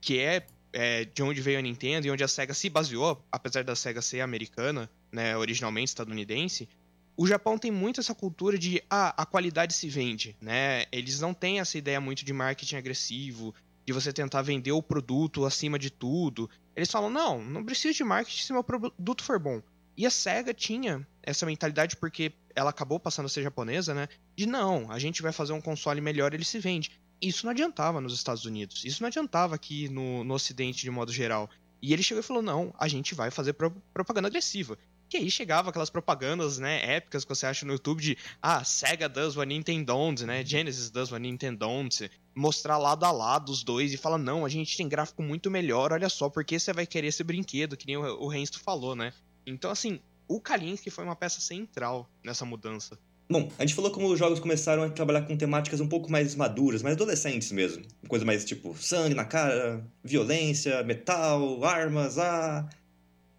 que 0.00 0.18
é, 0.18 0.46
é 0.72 1.04
de 1.04 1.22
onde 1.22 1.40
veio 1.42 1.58
a 1.58 1.62
Nintendo 1.62 2.06
e 2.06 2.10
onde 2.10 2.24
a 2.24 2.28
Sega 2.28 2.54
se 2.54 2.70
baseou, 2.70 3.22
apesar 3.30 3.62
da 3.62 3.76
Sega 3.76 4.00
ser 4.00 4.22
americana, 4.22 4.90
né, 5.12 5.36
originalmente 5.36 5.90
estadunidense, 5.90 6.66
o 7.14 7.26
Japão 7.26 7.58
tem 7.58 7.70
muito 7.70 8.00
essa 8.00 8.14
cultura 8.14 8.56
de 8.56 8.82
ah, 8.88 9.12
a 9.20 9.26
qualidade 9.26 9.74
se 9.74 9.88
vende, 9.88 10.36
né? 10.40 10.86
Eles 10.90 11.20
não 11.20 11.34
têm 11.34 11.60
essa 11.60 11.76
ideia 11.76 12.00
muito 12.00 12.24
de 12.24 12.32
marketing 12.32 12.76
agressivo, 12.76 13.54
de 13.84 13.92
você 13.92 14.12
tentar 14.12 14.42
vender 14.42 14.70
o 14.72 14.82
produto 14.82 15.44
acima 15.44 15.78
de 15.78 15.90
tudo. 15.90 16.48
Eles 16.78 16.92
falam: 16.92 17.10
não, 17.10 17.42
não 17.42 17.64
preciso 17.64 17.96
de 17.96 18.04
marketing 18.04 18.40
se 18.40 18.52
meu 18.52 18.62
produto 18.62 19.24
for 19.24 19.36
bom. 19.36 19.60
E 19.96 20.06
a 20.06 20.10
SEGA 20.10 20.54
tinha 20.54 21.04
essa 21.20 21.44
mentalidade 21.44 21.96
porque 21.96 22.32
ela 22.54 22.70
acabou 22.70 23.00
passando 23.00 23.26
a 23.26 23.28
ser 23.28 23.42
japonesa, 23.42 23.92
né? 23.92 24.08
De 24.36 24.46
não, 24.46 24.88
a 24.88 24.96
gente 24.96 25.20
vai 25.20 25.32
fazer 25.32 25.52
um 25.52 25.60
console 25.60 26.00
melhor, 26.00 26.32
ele 26.32 26.44
se 26.44 26.60
vende. 26.60 26.92
Isso 27.20 27.44
não 27.44 27.50
adiantava 27.50 28.00
nos 28.00 28.14
Estados 28.14 28.44
Unidos. 28.44 28.84
Isso 28.84 29.02
não 29.02 29.08
adiantava 29.08 29.56
aqui 29.56 29.88
no, 29.88 30.22
no 30.22 30.34
Ocidente 30.34 30.82
de 30.82 30.90
modo 30.90 31.12
geral. 31.12 31.50
E 31.82 31.92
ele 31.92 32.04
chegou 32.04 32.20
e 32.20 32.24
falou: 32.24 32.44
não, 32.44 32.72
a 32.78 32.86
gente 32.86 33.12
vai 33.12 33.28
fazer 33.28 33.54
pro 33.54 33.72
propaganda 33.92 34.28
agressiva. 34.28 34.78
Que 35.08 35.16
aí 35.16 35.30
chegava 35.30 35.70
aquelas 35.70 35.90
propagandas, 35.90 36.58
né, 36.58 36.96
épicas 36.96 37.24
que 37.24 37.28
você 37.28 37.46
acha 37.46 37.64
no 37.64 37.72
YouTube 37.72 38.02
de 38.02 38.18
ah, 38.42 38.62
Sega 38.62 39.08
does 39.08 39.36
what 39.36 39.48
Nintendo 39.48 39.86
don't, 39.86 40.24
né? 40.24 40.44
Genesis 40.44 40.90
does 40.90 41.10
what 41.10 41.22
Nintendo 41.22 41.58
don't. 41.58 42.10
Mostrar 42.34 42.76
lado 42.76 43.04
a 43.04 43.10
lado 43.10 43.50
os 43.50 43.64
dois 43.64 43.92
e 43.92 43.96
falar, 43.96 44.18
não, 44.18 44.44
a 44.44 44.48
gente 44.48 44.76
tem 44.76 44.88
gráfico 44.88 45.22
muito 45.22 45.50
melhor, 45.50 45.92
olha 45.92 46.08
só, 46.08 46.28
porque 46.28 46.58
você 46.58 46.72
vai 46.72 46.86
querer 46.86 47.08
esse 47.08 47.24
brinquedo, 47.24 47.76
que 47.76 47.86
nem 47.86 47.96
o, 47.96 48.22
o 48.22 48.28
Rensto 48.28 48.60
falou, 48.60 48.94
né? 48.94 49.12
Então, 49.46 49.70
assim, 49.70 49.98
o 50.28 50.40
Kalinski 50.40 50.90
foi 50.90 51.04
uma 51.04 51.16
peça 51.16 51.40
central 51.40 52.08
nessa 52.22 52.44
mudança. 52.44 52.98
Bom, 53.30 53.50
a 53.58 53.62
gente 53.62 53.74
falou 53.74 53.90
como 53.90 54.08
os 54.08 54.18
jogos 54.18 54.40
começaram 54.40 54.82
a 54.82 54.88
trabalhar 54.88 55.22
com 55.22 55.36
temáticas 55.36 55.80
um 55.80 55.88
pouco 55.88 56.10
mais 56.10 56.34
maduras, 56.34 56.82
mais 56.82 56.96
adolescentes 56.96 57.52
mesmo. 57.52 57.84
Coisa 58.08 58.24
mais 58.24 58.42
tipo 58.42 58.74
sangue 58.78 59.14
na 59.14 59.24
cara, 59.24 59.84
violência, 60.02 60.82
metal, 60.82 61.62
armas, 61.62 62.18
ah. 62.18 62.66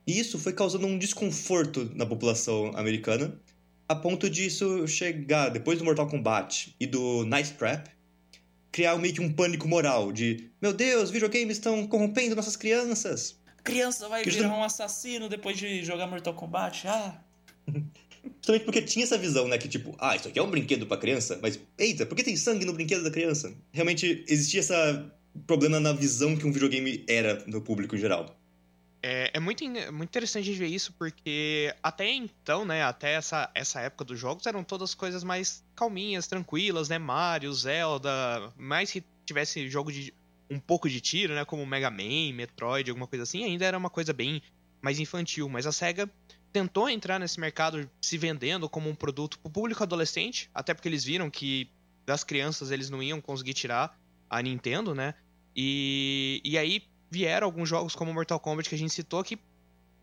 E 0.10 0.18
isso 0.18 0.40
foi 0.40 0.54
causando 0.54 0.88
um 0.88 0.98
desconforto 0.98 1.92
na 1.94 2.04
população 2.04 2.72
americana, 2.76 3.40
a 3.88 3.94
ponto 3.94 4.28
disso 4.28 4.88
chegar, 4.88 5.50
depois 5.50 5.78
do 5.78 5.86
Mortal 5.86 6.08
Kombat 6.08 6.76
e 6.80 6.88
do 6.88 7.24
Nice 7.26 7.54
Trap, 7.54 7.88
criar 8.72 8.98
meio 8.98 9.14
que 9.14 9.22
um 9.22 9.32
pânico 9.32 9.68
moral 9.68 10.12
de 10.12 10.50
meu 10.60 10.74
Deus, 10.74 11.12
videogames 11.12 11.58
estão 11.58 11.86
corrompendo 11.86 12.36
nossas 12.36 12.56
crianças. 12.56 13.38
criança 13.64 14.10
vai 14.10 14.24
que 14.24 14.32
virar 14.32 14.58
um 14.58 14.64
assassino 14.64 15.30
depois 15.30 15.56
de 15.56 15.84
jogar 15.86 16.08
Mortal 16.08 16.34
Kombat, 16.34 16.88
ah... 16.88 17.22
Justamente 18.42 18.66
porque 18.66 18.82
tinha 18.82 19.06
essa 19.06 19.18
visão, 19.18 19.48
né? 19.48 19.60
Que 19.60 19.68
tipo, 19.68 19.96
ah, 20.00 20.16
isso 20.16 20.28
aqui 20.28 20.40
é 20.40 20.42
um 20.42 20.50
brinquedo 20.50 20.88
pra 20.88 20.98
criança, 20.98 21.38
mas 21.40 21.60
eita, 21.78 22.08
por 22.08 22.16
que 22.16 22.24
tem 22.24 22.36
sangue 22.36 22.66
no 22.66 22.74
brinquedo 22.74 23.04
da 23.04 23.12
criança? 23.12 23.54
Realmente 23.72 24.26
existia 24.28 24.62
esse 24.62 24.74
problema 25.46 25.80
na 25.80 25.94
visão 25.94 26.36
que 26.36 26.48
um 26.48 26.52
videogame 26.52 27.06
era 27.08 27.44
no 27.46 27.62
público 27.62 27.96
em 27.96 28.00
geral. 28.00 28.39
É, 29.02 29.32
é 29.34 29.40
muito, 29.40 29.64
muito 29.64 30.10
interessante 30.10 30.46
de 30.46 30.54
ver 30.54 30.68
isso, 30.68 30.94
porque 30.94 31.74
até 31.82 32.10
então, 32.10 32.66
né, 32.66 32.84
até 32.84 33.14
essa, 33.14 33.50
essa 33.56 33.80
época 33.80 34.04
dos 34.04 34.20
jogos, 34.20 34.46
eram 34.46 34.64
todas 34.64 34.94
coisas 34.94 35.24
mais 35.24 35.64
calminhas, 35.74 36.28
tranquilas, 36.28 36.90
né, 36.90 36.98
Mario, 36.98 37.54
Zelda, 37.54 38.54
mais 38.58 38.92
que 38.92 39.04
tivesse 39.26 39.70
jogo 39.70 39.92
de 39.92 40.14
um 40.50 40.60
pouco 40.60 40.90
de 40.90 41.00
tiro, 41.00 41.34
né, 41.34 41.46
como 41.46 41.66
Mega 41.66 41.90
Man, 41.90 42.34
Metroid, 42.34 42.90
alguma 42.90 43.08
coisa 43.08 43.24
assim, 43.24 43.44
ainda 43.44 43.66
era 43.66 43.78
uma 43.78 43.90
coisa 43.90 44.12
bem 44.12 44.42
mais 44.82 45.00
infantil, 45.00 45.48
mas 45.48 45.66
a 45.66 45.72
SEGA 45.72 46.10
tentou 46.52 46.90
entrar 46.90 47.20
nesse 47.20 47.40
mercado 47.40 47.90
se 48.02 48.18
vendendo 48.18 48.68
como 48.68 48.90
um 48.90 48.96
produto 48.96 49.40
para 49.40 49.52
público 49.52 49.84
adolescente, 49.84 50.50
até 50.54 50.74
porque 50.74 50.90
eles 50.90 51.06
viram 51.06 51.30
que 51.30 51.70
das 52.06 52.24
crianças 52.24 52.72
eles 52.72 52.90
não 52.90 53.02
iam 53.04 53.22
conseguir 53.22 53.54
tirar 53.54 53.98
a 54.30 54.42
Nintendo, 54.42 54.94
né, 54.94 55.14
e, 55.56 56.42
e 56.44 56.58
aí 56.58 56.84
vieram 57.10 57.46
alguns 57.46 57.68
jogos 57.68 57.96
como 57.96 58.14
Mortal 58.14 58.40
Kombat 58.40 58.70
que 58.70 58.76
a 58.76 58.78
gente 58.78 58.94
citou 58.94 59.24
que 59.24 59.40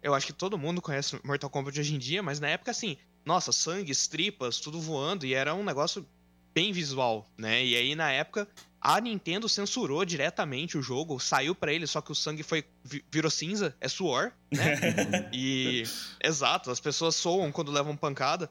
eu 0.02 0.14
acho 0.14 0.26
que 0.26 0.32
todo 0.32 0.58
mundo 0.58 0.80
conhece 0.80 1.18
Mortal 1.24 1.50
Kombat 1.50 1.80
hoje 1.80 1.94
em 1.94 1.98
dia, 1.98 2.22
mas 2.22 2.38
na 2.38 2.48
época 2.48 2.70
assim, 2.70 2.96
nossa, 3.24 3.52
sangue, 3.52 3.92
tripas, 4.08 4.60
tudo 4.60 4.80
voando 4.80 5.26
e 5.26 5.34
era 5.34 5.54
um 5.54 5.64
negócio 5.64 6.06
bem 6.54 6.72
visual, 6.72 7.28
né? 7.36 7.64
E 7.64 7.76
aí 7.76 7.94
na 7.94 8.10
época 8.10 8.48
A 8.80 9.00
Nintendo 9.00 9.48
censurou 9.48 10.04
diretamente 10.04 10.78
o 10.78 10.82
jogo, 10.82 11.18
saiu 11.18 11.54
para 11.54 11.72
ele, 11.72 11.86
só 11.86 12.00
que 12.00 12.12
o 12.12 12.14
sangue 12.14 12.42
foi 12.42 12.64
virou 13.10 13.30
cinza, 13.30 13.74
é 13.80 13.88
suor, 13.88 14.32
né? 14.50 15.28
e 15.32 15.82
exato, 16.22 16.70
as 16.70 16.80
pessoas 16.80 17.16
soam 17.16 17.50
quando 17.52 17.72
levam 17.72 17.96
pancada. 17.96 18.50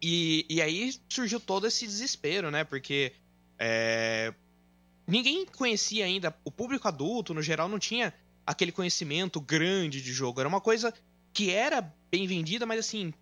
E, 0.00 0.46
e 0.48 0.62
aí 0.62 0.94
surgiu 1.08 1.40
todo 1.40 1.66
esse 1.66 1.84
desespero, 1.84 2.50
né? 2.50 2.62
Porque 2.62 3.12
é, 3.58 4.32
ninguém 5.08 5.46
conhecia 5.46 6.04
ainda, 6.04 6.36
o 6.44 6.50
público 6.50 6.86
adulto, 6.86 7.34
no 7.34 7.42
geral, 7.42 7.68
não 7.68 7.78
tinha 7.78 8.14
aquele 8.46 8.70
conhecimento 8.70 9.40
grande 9.40 10.00
de 10.00 10.12
jogo. 10.12 10.40
Era 10.40 10.48
uma 10.48 10.60
coisa 10.60 10.94
que 11.32 11.50
era 11.50 11.92
bem 12.10 12.26
vendida, 12.26 12.64
mas 12.64 12.80
assim, 12.80 13.12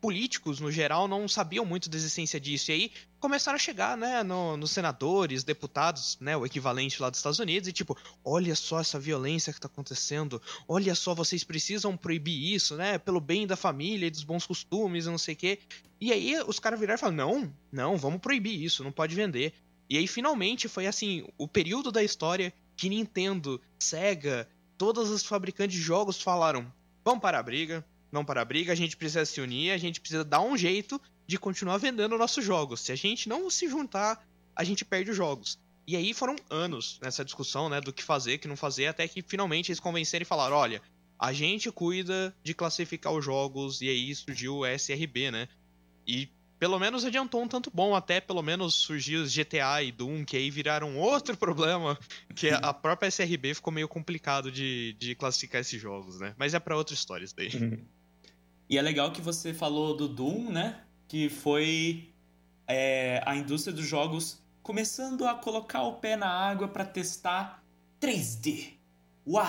políticos, 0.00 0.60
no 0.60 0.70
geral, 0.70 1.08
não 1.08 1.26
sabiam 1.26 1.64
muito 1.64 1.88
da 1.88 1.96
existência 1.96 2.38
disso. 2.38 2.70
E 2.70 2.74
aí 2.74 2.92
começaram 3.18 3.56
a 3.56 3.58
chegar, 3.58 3.96
né, 3.96 4.22
no, 4.22 4.56
nos 4.56 4.70
senadores, 4.70 5.42
deputados, 5.42 6.16
né, 6.20 6.36
o 6.36 6.46
equivalente 6.46 7.00
lá 7.00 7.10
dos 7.10 7.18
Estados 7.18 7.38
Unidos, 7.38 7.68
e 7.68 7.72
tipo, 7.72 7.96
olha 8.24 8.54
só 8.54 8.80
essa 8.80 9.00
violência 9.00 9.52
que 9.52 9.60
tá 9.60 9.66
acontecendo, 9.66 10.40
olha 10.68 10.94
só, 10.94 11.14
vocês 11.14 11.42
precisam 11.42 11.96
proibir 11.96 12.54
isso, 12.54 12.76
né, 12.76 12.98
pelo 12.98 13.20
bem 13.20 13.46
da 13.46 13.56
família 13.56 14.06
e 14.06 14.10
dos 14.10 14.22
bons 14.22 14.46
costumes 14.46 15.06
e 15.06 15.10
não 15.10 15.18
sei 15.18 15.34
o 15.34 15.38
quê. 15.38 15.58
E 16.00 16.12
aí 16.12 16.40
os 16.46 16.60
caras 16.60 16.78
viraram 16.78 16.98
e 16.98 17.00
falaram, 17.00 17.16
não, 17.16 17.54
não, 17.72 17.96
vamos 17.96 18.20
proibir 18.20 18.62
isso, 18.62 18.84
não 18.84 18.92
pode 18.92 19.14
vender. 19.14 19.54
E 19.88 19.96
aí 19.96 20.06
finalmente 20.06 20.68
foi 20.68 20.86
assim, 20.86 21.26
o 21.38 21.46
período 21.46 21.92
da 21.92 22.02
história 22.02 22.52
que 22.76 22.88
Nintendo, 22.88 23.60
Sega, 23.78 24.48
todas 24.76 25.10
as 25.10 25.24
fabricantes 25.24 25.76
de 25.76 25.82
jogos 25.82 26.20
falaram, 26.20 26.72
vamos 27.04 27.20
parar 27.20 27.38
a 27.38 27.42
briga, 27.42 27.86
não 28.10 28.24
para 28.24 28.42
a 28.42 28.44
briga, 28.44 28.72
a 28.72 28.76
gente 28.76 28.96
precisa 28.96 29.24
se 29.24 29.40
unir, 29.40 29.70
a 29.70 29.78
gente 29.78 30.00
precisa 30.00 30.24
dar 30.24 30.40
um 30.40 30.56
jeito 30.56 31.00
de 31.26 31.38
continuar 31.38 31.78
vendendo 31.78 32.18
nossos 32.18 32.44
jogos. 32.44 32.80
Se 32.80 32.92
a 32.92 32.96
gente 32.96 33.28
não 33.28 33.50
se 33.50 33.68
juntar, 33.68 34.24
a 34.54 34.64
gente 34.64 34.84
perde 34.84 35.10
os 35.10 35.16
jogos. 35.16 35.58
E 35.86 35.96
aí 35.96 36.12
foram 36.12 36.36
anos 36.50 36.98
nessa 37.00 37.24
discussão, 37.24 37.68
né, 37.68 37.80
do 37.80 37.92
que 37.92 38.02
fazer, 38.02 38.38
que 38.38 38.48
não 38.48 38.56
fazer, 38.56 38.86
até 38.86 39.06
que 39.06 39.22
finalmente 39.22 39.70
eles 39.70 39.80
convenceram 39.80 40.22
e 40.22 40.26
falaram, 40.26 40.56
olha, 40.56 40.82
a 41.18 41.32
gente 41.32 41.70
cuida 41.70 42.34
de 42.42 42.54
classificar 42.54 43.12
os 43.12 43.24
jogos, 43.24 43.80
e 43.80 43.88
aí 43.88 44.14
surgiu 44.14 44.58
o 44.58 44.66
SRB, 44.66 45.30
né? 45.30 45.48
E 46.06 46.28
pelo 46.58 46.78
menos 46.78 47.04
adiantou 47.04 47.42
um 47.42 47.48
tanto 47.48 47.70
bom, 47.72 47.94
até 47.94 48.20
pelo 48.20 48.42
menos 48.42 48.74
surgiu 48.74 49.22
os 49.22 49.34
GTA 49.34 49.82
e 49.82 49.92
Doom, 49.92 50.24
que 50.24 50.36
aí 50.36 50.50
viraram 50.50 50.96
outro 50.96 51.36
problema, 51.38 51.98
que 52.34 52.48
a 52.48 52.72
própria 52.72 53.08
SRB 53.08 53.54
ficou 53.54 53.72
meio 53.72 53.88
complicado 53.88 54.50
de, 54.50 54.94
de 54.98 55.14
classificar 55.14 55.60
esses 55.60 55.80
jogos, 55.80 56.18
né? 56.18 56.34
Mas 56.38 56.54
é 56.54 56.58
para 56.58 56.76
outra 56.76 56.94
história 56.94 57.24
isso 57.24 57.36
daí. 57.36 57.50
E 58.68 58.78
é 58.78 58.82
legal 58.82 59.12
que 59.12 59.20
você 59.20 59.54
falou 59.54 59.96
do 59.96 60.08
Doom, 60.08 60.50
né? 60.50 60.82
Que 61.06 61.28
foi 61.28 62.12
é, 62.66 63.22
a 63.24 63.36
indústria 63.36 63.74
dos 63.74 63.86
jogos 63.86 64.42
começando 64.62 65.24
a 65.26 65.34
colocar 65.34 65.82
o 65.82 65.94
pé 65.94 66.16
na 66.16 66.28
água 66.28 66.66
para 66.66 66.84
testar 66.84 67.62
3D. 68.00 68.72
Uau! 69.26 69.46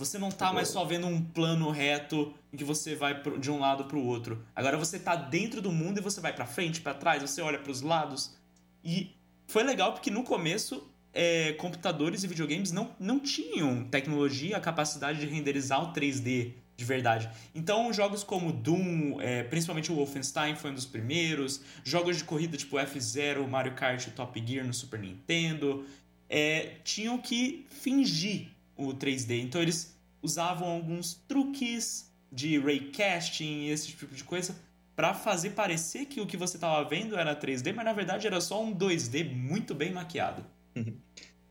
Você 0.00 0.16
não 0.18 0.30
tá 0.30 0.50
mais 0.50 0.68
só 0.68 0.82
vendo 0.82 1.06
um 1.06 1.22
plano 1.22 1.70
reto 1.70 2.32
em 2.50 2.56
que 2.56 2.64
você 2.64 2.94
vai 2.94 3.22
de 3.38 3.50
um 3.50 3.58
lado 3.58 3.84
para 3.84 3.98
o 3.98 4.06
outro. 4.06 4.42
Agora 4.56 4.78
você 4.78 4.98
tá 4.98 5.14
dentro 5.14 5.60
do 5.60 5.70
mundo 5.70 5.98
e 5.98 6.00
você 6.00 6.22
vai 6.22 6.32
para 6.32 6.46
frente, 6.46 6.80
para 6.80 6.94
trás, 6.94 7.20
você 7.20 7.42
olha 7.42 7.58
para 7.58 7.70
os 7.70 7.82
lados. 7.82 8.34
E 8.82 9.14
foi 9.46 9.62
legal 9.62 9.92
porque 9.92 10.10
no 10.10 10.24
começo 10.24 10.88
é, 11.12 11.52
computadores 11.52 12.24
e 12.24 12.26
videogames 12.26 12.72
não, 12.72 12.96
não 12.98 13.20
tinham 13.20 13.84
tecnologia, 13.84 14.56
a 14.56 14.60
capacidade 14.60 15.20
de 15.20 15.26
renderizar 15.26 15.84
o 15.84 15.92
3D 15.92 16.54
de 16.78 16.84
verdade. 16.86 17.28
Então, 17.54 17.92
jogos 17.92 18.24
como 18.24 18.54
Doom, 18.54 19.20
é, 19.20 19.42
principalmente 19.42 19.92
o 19.92 19.96
Wolfenstein 19.96 20.56
foi 20.56 20.70
um 20.70 20.74
dos 20.74 20.86
primeiros, 20.86 21.60
jogos 21.84 22.16
de 22.16 22.24
corrida 22.24 22.56
tipo 22.56 22.78
F-Zero, 22.78 23.46
Mario 23.46 23.74
Kart 23.74 24.08
Top 24.12 24.42
Gear 24.46 24.66
no 24.66 24.72
Super 24.72 24.98
Nintendo, 24.98 25.84
é, 26.26 26.76
tinham 26.84 27.18
que 27.18 27.66
fingir 27.68 28.48
o 28.88 28.94
3D. 28.94 29.40
Então, 29.40 29.60
eles 29.60 29.96
usavam 30.22 30.68
alguns 30.68 31.14
truques 31.26 32.10
de 32.32 32.58
raycasting 32.58 33.64
e 33.64 33.70
esse 33.70 33.88
tipo 33.88 34.14
de 34.14 34.24
coisa 34.24 34.54
para 34.94 35.14
fazer 35.14 35.50
parecer 35.50 36.06
que 36.06 36.20
o 36.20 36.26
que 36.26 36.36
você 36.36 36.56
estava 36.56 36.86
vendo 36.88 37.16
era 37.16 37.34
3D, 37.34 37.72
mas 37.74 37.84
na 37.84 37.92
verdade 37.92 38.26
era 38.26 38.40
só 38.40 38.62
um 38.62 38.74
2D 38.74 39.34
muito 39.34 39.74
bem 39.74 39.92
maquiado. 39.92 40.44
Uhum. 40.76 40.94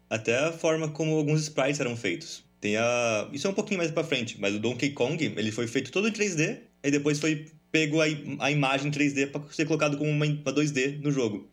Até 0.10 0.38
a 0.38 0.52
forma 0.52 0.88
como 0.90 1.16
alguns 1.16 1.42
sprites 1.42 1.80
eram 1.80 1.98
feitos. 1.98 2.44
Tem 2.62 2.78
a... 2.78 3.28
Isso 3.34 3.48
é 3.48 3.50
um 3.50 3.54
pouquinho 3.54 3.80
mais 3.80 3.90
pra 3.90 4.04
frente, 4.04 4.40
mas 4.40 4.54
o 4.54 4.60
Donkey 4.60 4.92
Kong, 4.92 5.34
ele 5.36 5.52
foi 5.52 5.66
feito 5.68 5.92
todo 5.92 6.08
em 6.08 6.12
3D, 6.12 6.60
e 6.84 6.92
depois 6.92 7.20
foi 7.20 7.48
pego 7.72 8.02
a, 8.02 8.06
a 8.40 8.52
imagem 8.52 8.92
3D 8.92 9.32
para 9.32 9.42
ser 9.52 9.66
colocado 9.66 9.98
como 9.98 10.10
uma, 10.10 10.26
uma 10.26 10.54
2D 10.54 11.02
no 11.02 11.12
jogo. 11.12 11.50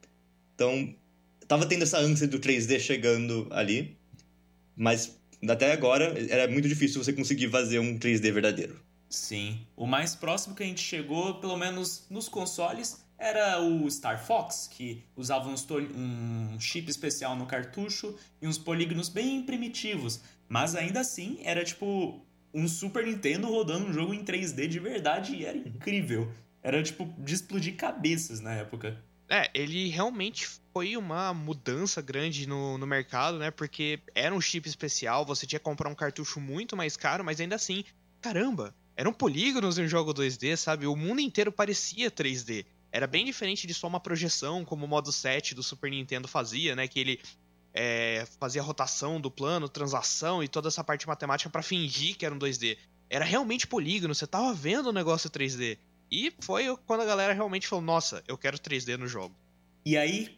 Então, 0.55 0.95
tava 1.47 1.67
tendo 1.67 1.83
essa 1.83 1.99
ânsia 1.99 2.27
do 2.27 2.39
3D 2.39 2.79
chegando 2.79 3.47
ali, 3.51 3.97
mas 4.77 5.19
até 5.49 5.73
agora 5.73 6.15
era 6.29 6.51
muito 6.51 6.69
difícil 6.69 7.03
você 7.03 7.13
conseguir 7.13 7.49
fazer 7.49 7.79
um 7.79 7.99
3D 7.99 8.33
verdadeiro. 8.33 8.81
Sim. 9.09 9.61
O 9.77 9.87
mais 9.87 10.15
próximo 10.15 10.55
que 10.55 10.63
a 10.63 10.67
gente 10.67 10.81
chegou, 10.81 11.35
pelo 11.35 11.57
menos 11.57 12.07
nos 12.11 12.29
consoles, 12.29 13.05
era 13.19 13.61
o 13.61 13.91
Star 13.91 14.25
Fox, 14.25 14.69
que 14.71 15.03
usava 15.17 15.49
um 15.49 16.61
chip 16.61 16.91
especial 16.91 17.37
no 17.37 17.47
cartucho 17.47 18.15
e 18.43 18.47
uns 18.47 18.59
polígonos 18.59 19.09
bem 19.09 19.43
primitivos. 19.43 20.21
Mas 20.49 20.75
ainda 20.75 21.01
assim, 21.01 21.41
era 21.43 21.65
tipo 21.65 22.25
um 22.53 22.69
Super 22.69 23.07
Nintendo 23.07 23.49
rodando 23.49 23.87
um 23.87 23.93
jogo 23.93 24.15
em 24.15 24.25
3D 24.25 24.67
de 24.67 24.79
verdade 24.79 25.35
e 25.35 25.45
era 25.45 25.57
incrível. 25.57 26.31
Era 26.63 26.83
tipo 26.83 27.13
de 27.19 27.35
explodir 27.35 27.77
cabeças 27.77 28.41
na 28.41 28.53
época. 28.55 29.03
É, 29.29 29.51
ele 29.55 29.89
realmente 29.89 30.49
foi 30.77 30.95
uma 30.95 31.33
mudança 31.33 32.03
grande 32.03 32.47
no, 32.47 32.77
no 32.77 32.87
mercado, 32.87 33.39
né? 33.39 33.51
Porque 33.51 33.99
era 34.15 34.35
um 34.35 34.41
chip 34.43 34.69
especial, 34.69 35.25
você 35.25 35.47
tinha 35.47 35.59
que 35.59 35.65
comprar 35.65 35.89
um 35.89 35.95
cartucho 35.95 36.39
muito 36.39 36.77
mais 36.77 36.99
caro, 36.99 37.25
mas 37.25 37.41
ainda 37.41 37.57
assim, 37.57 37.83
caramba, 38.21 38.75
eram 38.95 39.11
polígonos 39.11 39.79
em 39.79 39.85
um 39.85 39.89
jogo 39.89 40.13
2D, 40.13 40.55
sabe? 40.55 40.87
O 40.87 40.95
mundo 40.95 41.23
inteiro 41.23 41.51
parecia 41.51 42.11
3D. 42.11 42.67
Era 42.93 43.07
bem 43.07 43.25
diferente 43.25 43.67
de 43.67 43.73
só 43.73 43.87
uma 43.87 43.99
projeção, 43.99 44.67
como 44.67 44.85
o 44.85 44.89
modo 44.89 45.11
7 45.11 45.55
do 45.55 45.63
Super 45.63 45.91
Nintendo 45.91 46.29
fazia, 46.29 46.77
né? 46.77 46.87
Que 46.87 47.01
ele 47.01 47.21
é, 47.73 48.27
fazia 48.39 48.61
rotação 48.61 49.19
do 49.19 49.31
plano, 49.31 49.71
transação 49.71 50.45
e 50.45 50.49
toda 50.49 50.69
essa 50.69 50.85
parte 50.85 51.09
matemática 51.09 51.49
para 51.49 51.63
fingir 51.63 52.19
que 52.19 52.27
era 52.27 52.35
um 52.35 52.39
2D. 52.39 52.77
Era 53.09 53.25
realmente 53.25 53.67
polígono, 53.67 54.15
você 54.15 54.27
tava 54.27 54.53
vendo 54.53 54.91
o 54.91 54.93
negócio 54.93 55.31
3D. 55.31 55.79
E 56.13 56.35
foi 56.39 56.67
quando 56.85 57.01
a 57.01 57.07
galera 57.07 57.33
realmente 57.33 57.67
falou: 57.67 57.83
Nossa, 57.83 58.23
eu 58.29 58.37
quero 58.37 58.59
3D 58.59 58.99
no 58.99 59.09
jogo. 59.09 59.35
E 59.87 59.97
aí, 59.97 60.37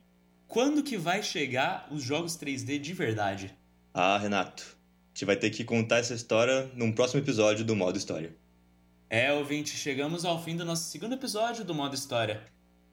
quando 0.49 0.83
que 0.83 0.97
vai 0.97 1.23
chegar 1.23 1.87
os 1.91 2.03
jogos 2.03 2.37
3D 2.37 2.79
de 2.81 2.95
verdade? 2.95 3.55
Ah, 3.93 4.17
Renato, 4.17 4.65
a 4.65 5.09
gente 5.11 5.27
vai 5.27 5.37
ter 5.37 5.51
que 5.51 5.63
contar 5.63 5.99
essa 5.99 6.15
história 6.15 6.71
num 6.75 6.91
próximo 6.91 7.21
episódio 7.21 7.65
do 7.65 7.77
Modo 7.77 7.99
História. 7.99 8.35
É, 9.11 9.31
ouvinte, 9.33 9.77
chegamos 9.77 10.25
ao 10.25 10.43
fim 10.43 10.57
do 10.57 10.65
nosso 10.65 10.91
segundo 10.91 11.15
episódio 11.15 11.65
do 11.65 11.75
Modo 11.75 11.95
História. 11.95 12.43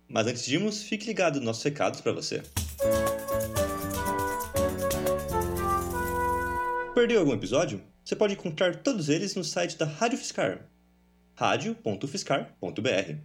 Mas 0.08 0.28
antes 0.28 0.46
de 0.46 0.56
irmos, 0.56 0.84
fique 0.84 1.06
ligado 1.06 1.36
nos 1.36 1.46
nossos 1.46 1.64
recados 1.64 2.02
para 2.02 2.12
você. 2.12 2.44
Perdeu 6.94 7.20
algum 7.22 7.34
episódio? 7.34 7.82
Você 8.04 8.16
pode 8.16 8.34
encontrar 8.34 8.76
todos 8.84 9.10
eles 9.10 9.34
no 9.34 9.44
site 9.44 9.78
da 9.78 9.86
Rádio 9.86 10.18
Fiscar, 10.18 10.70
radio.fiscar.br. 11.36 13.16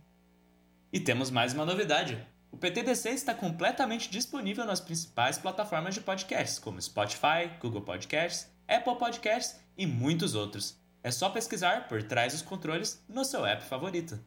E 0.93 1.01
temos 1.01 1.31
mais 1.31 1.53
uma 1.53 1.67
novidade. 1.67 2.19
O 2.53 2.57
PTDC 2.57 3.11
está 3.11 3.33
completamente 3.33 4.11
disponível 4.11 4.65
nas 4.65 4.81
principais 4.81 5.39
plataformas 5.39 5.95
de 5.95 6.01
podcasts, 6.01 6.59
como 6.59 6.81
Spotify, 6.81 7.51
Google 7.61 7.83
Podcasts, 7.83 8.49
Apple 8.67 8.97
Podcasts 8.97 9.61
e 9.77 9.87
muitos 9.87 10.35
outros. 10.35 10.77
É 11.03 11.11
só 11.11 11.31
pesquisar 11.31 11.89
por 11.89 12.03
trás 12.03 12.33
dos 12.33 12.43
controles 12.43 13.03
no 13.09 13.25
seu 13.25 13.47
app 13.47 13.65
favorito. 13.65 14.19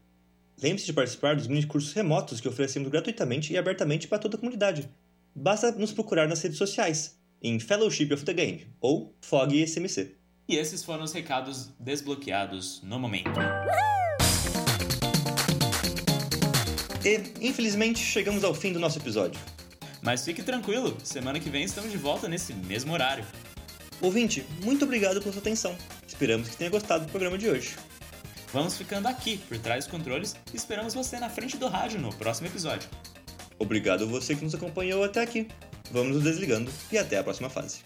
Lembre-se 0.61 0.85
de 0.85 0.93
participar 0.93 1.35
dos 1.35 1.47
mini 1.47 1.65
cursos 1.65 1.93
remotos 1.93 2.39
que 2.39 2.47
oferecemos 2.47 2.89
gratuitamente 2.89 3.53
e 3.53 3.57
abertamente 3.57 4.07
para 4.07 4.19
toda 4.19 4.37
a 4.37 4.39
comunidade. 4.39 4.89
Basta 5.35 5.71
nos 5.71 5.91
procurar 5.91 6.27
nas 6.27 6.41
redes 6.41 6.57
sociais 6.57 7.19
em 7.41 7.59
Fellowship 7.59 8.13
of 8.13 8.23
the 8.23 8.33
Game, 8.33 8.67
ou 8.79 9.13
FOG 9.21 9.67
SMC. 9.67 10.15
E 10.47 10.55
esses 10.55 10.83
foram 10.83 11.03
os 11.03 11.11
recados 11.11 11.69
desbloqueados 11.79 12.81
no 12.83 12.99
momento. 12.99 13.39
E, 17.05 17.21
infelizmente, 17.41 17.99
chegamos 17.99 18.43
ao 18.43 18.53
fim 18.53 18.71
do 18.71 18.79
nosso 18.79 18.97
episódio. 18.97 19.39
Mas 20.01 20.23
fique 20.23 20.41
tranquilo, 20.41 20.97
semana 21.03 21.39
que 21.39 21.49
vem 21.49 21.63
estamos 21.63 21.91
de 21.91 21.97
volta 21.97 22.27
nesse 22.27 22.53
mesmo 22.53 22.93
horário. 22.93 23.25
Ouvinte, 24.01 24.45
muito 24.63 24.85
obrigado 24.85 25.21
pela 25.21 25.31
sua 25.31 25.41
atenção. 25.41 25.75
Esperamos 26.07 26.49
que 26.49 26.57
tenha 26.57 26.69
gostado 26.69 27.05
do 27.05 27.11
programa 27.11 27.37
de 27.37 27.49
hoje. 27.49 27.75
Vamos 28.53 28.77
ficando 28.77 29.07
aqui, 29.07 29.37
por 29.49 29.57
trás 29.57 29.85
dos 29.85 29.91
controles, 29.91 30.35
e 30.53 30.55
esperamos 30.55 30.93
você 30.93 31.19
na 31.19 31.29
frente 31.29 31.57
do 31.57 31.67
rádio 31.67 31.99
no 31.99 32.13
próximo 32.13 32.47
episódio. 32.47 32.89
Obrigado 33.57 34.07
você 34.07 34.35
que 34.35 34.43
nos 34.43 34.53
acompanhou 34.55 35.03
até 35.03 35.21
aqui. 35.21 35.47
Vamos 35.91 36.15
nos 36.15 36.23
desligando 36.23 36.71
e 36.91 36.97
até 36.97 37.17
a 37.17 37.23
próxima 37.23 37.49
fase. 37.49 37.79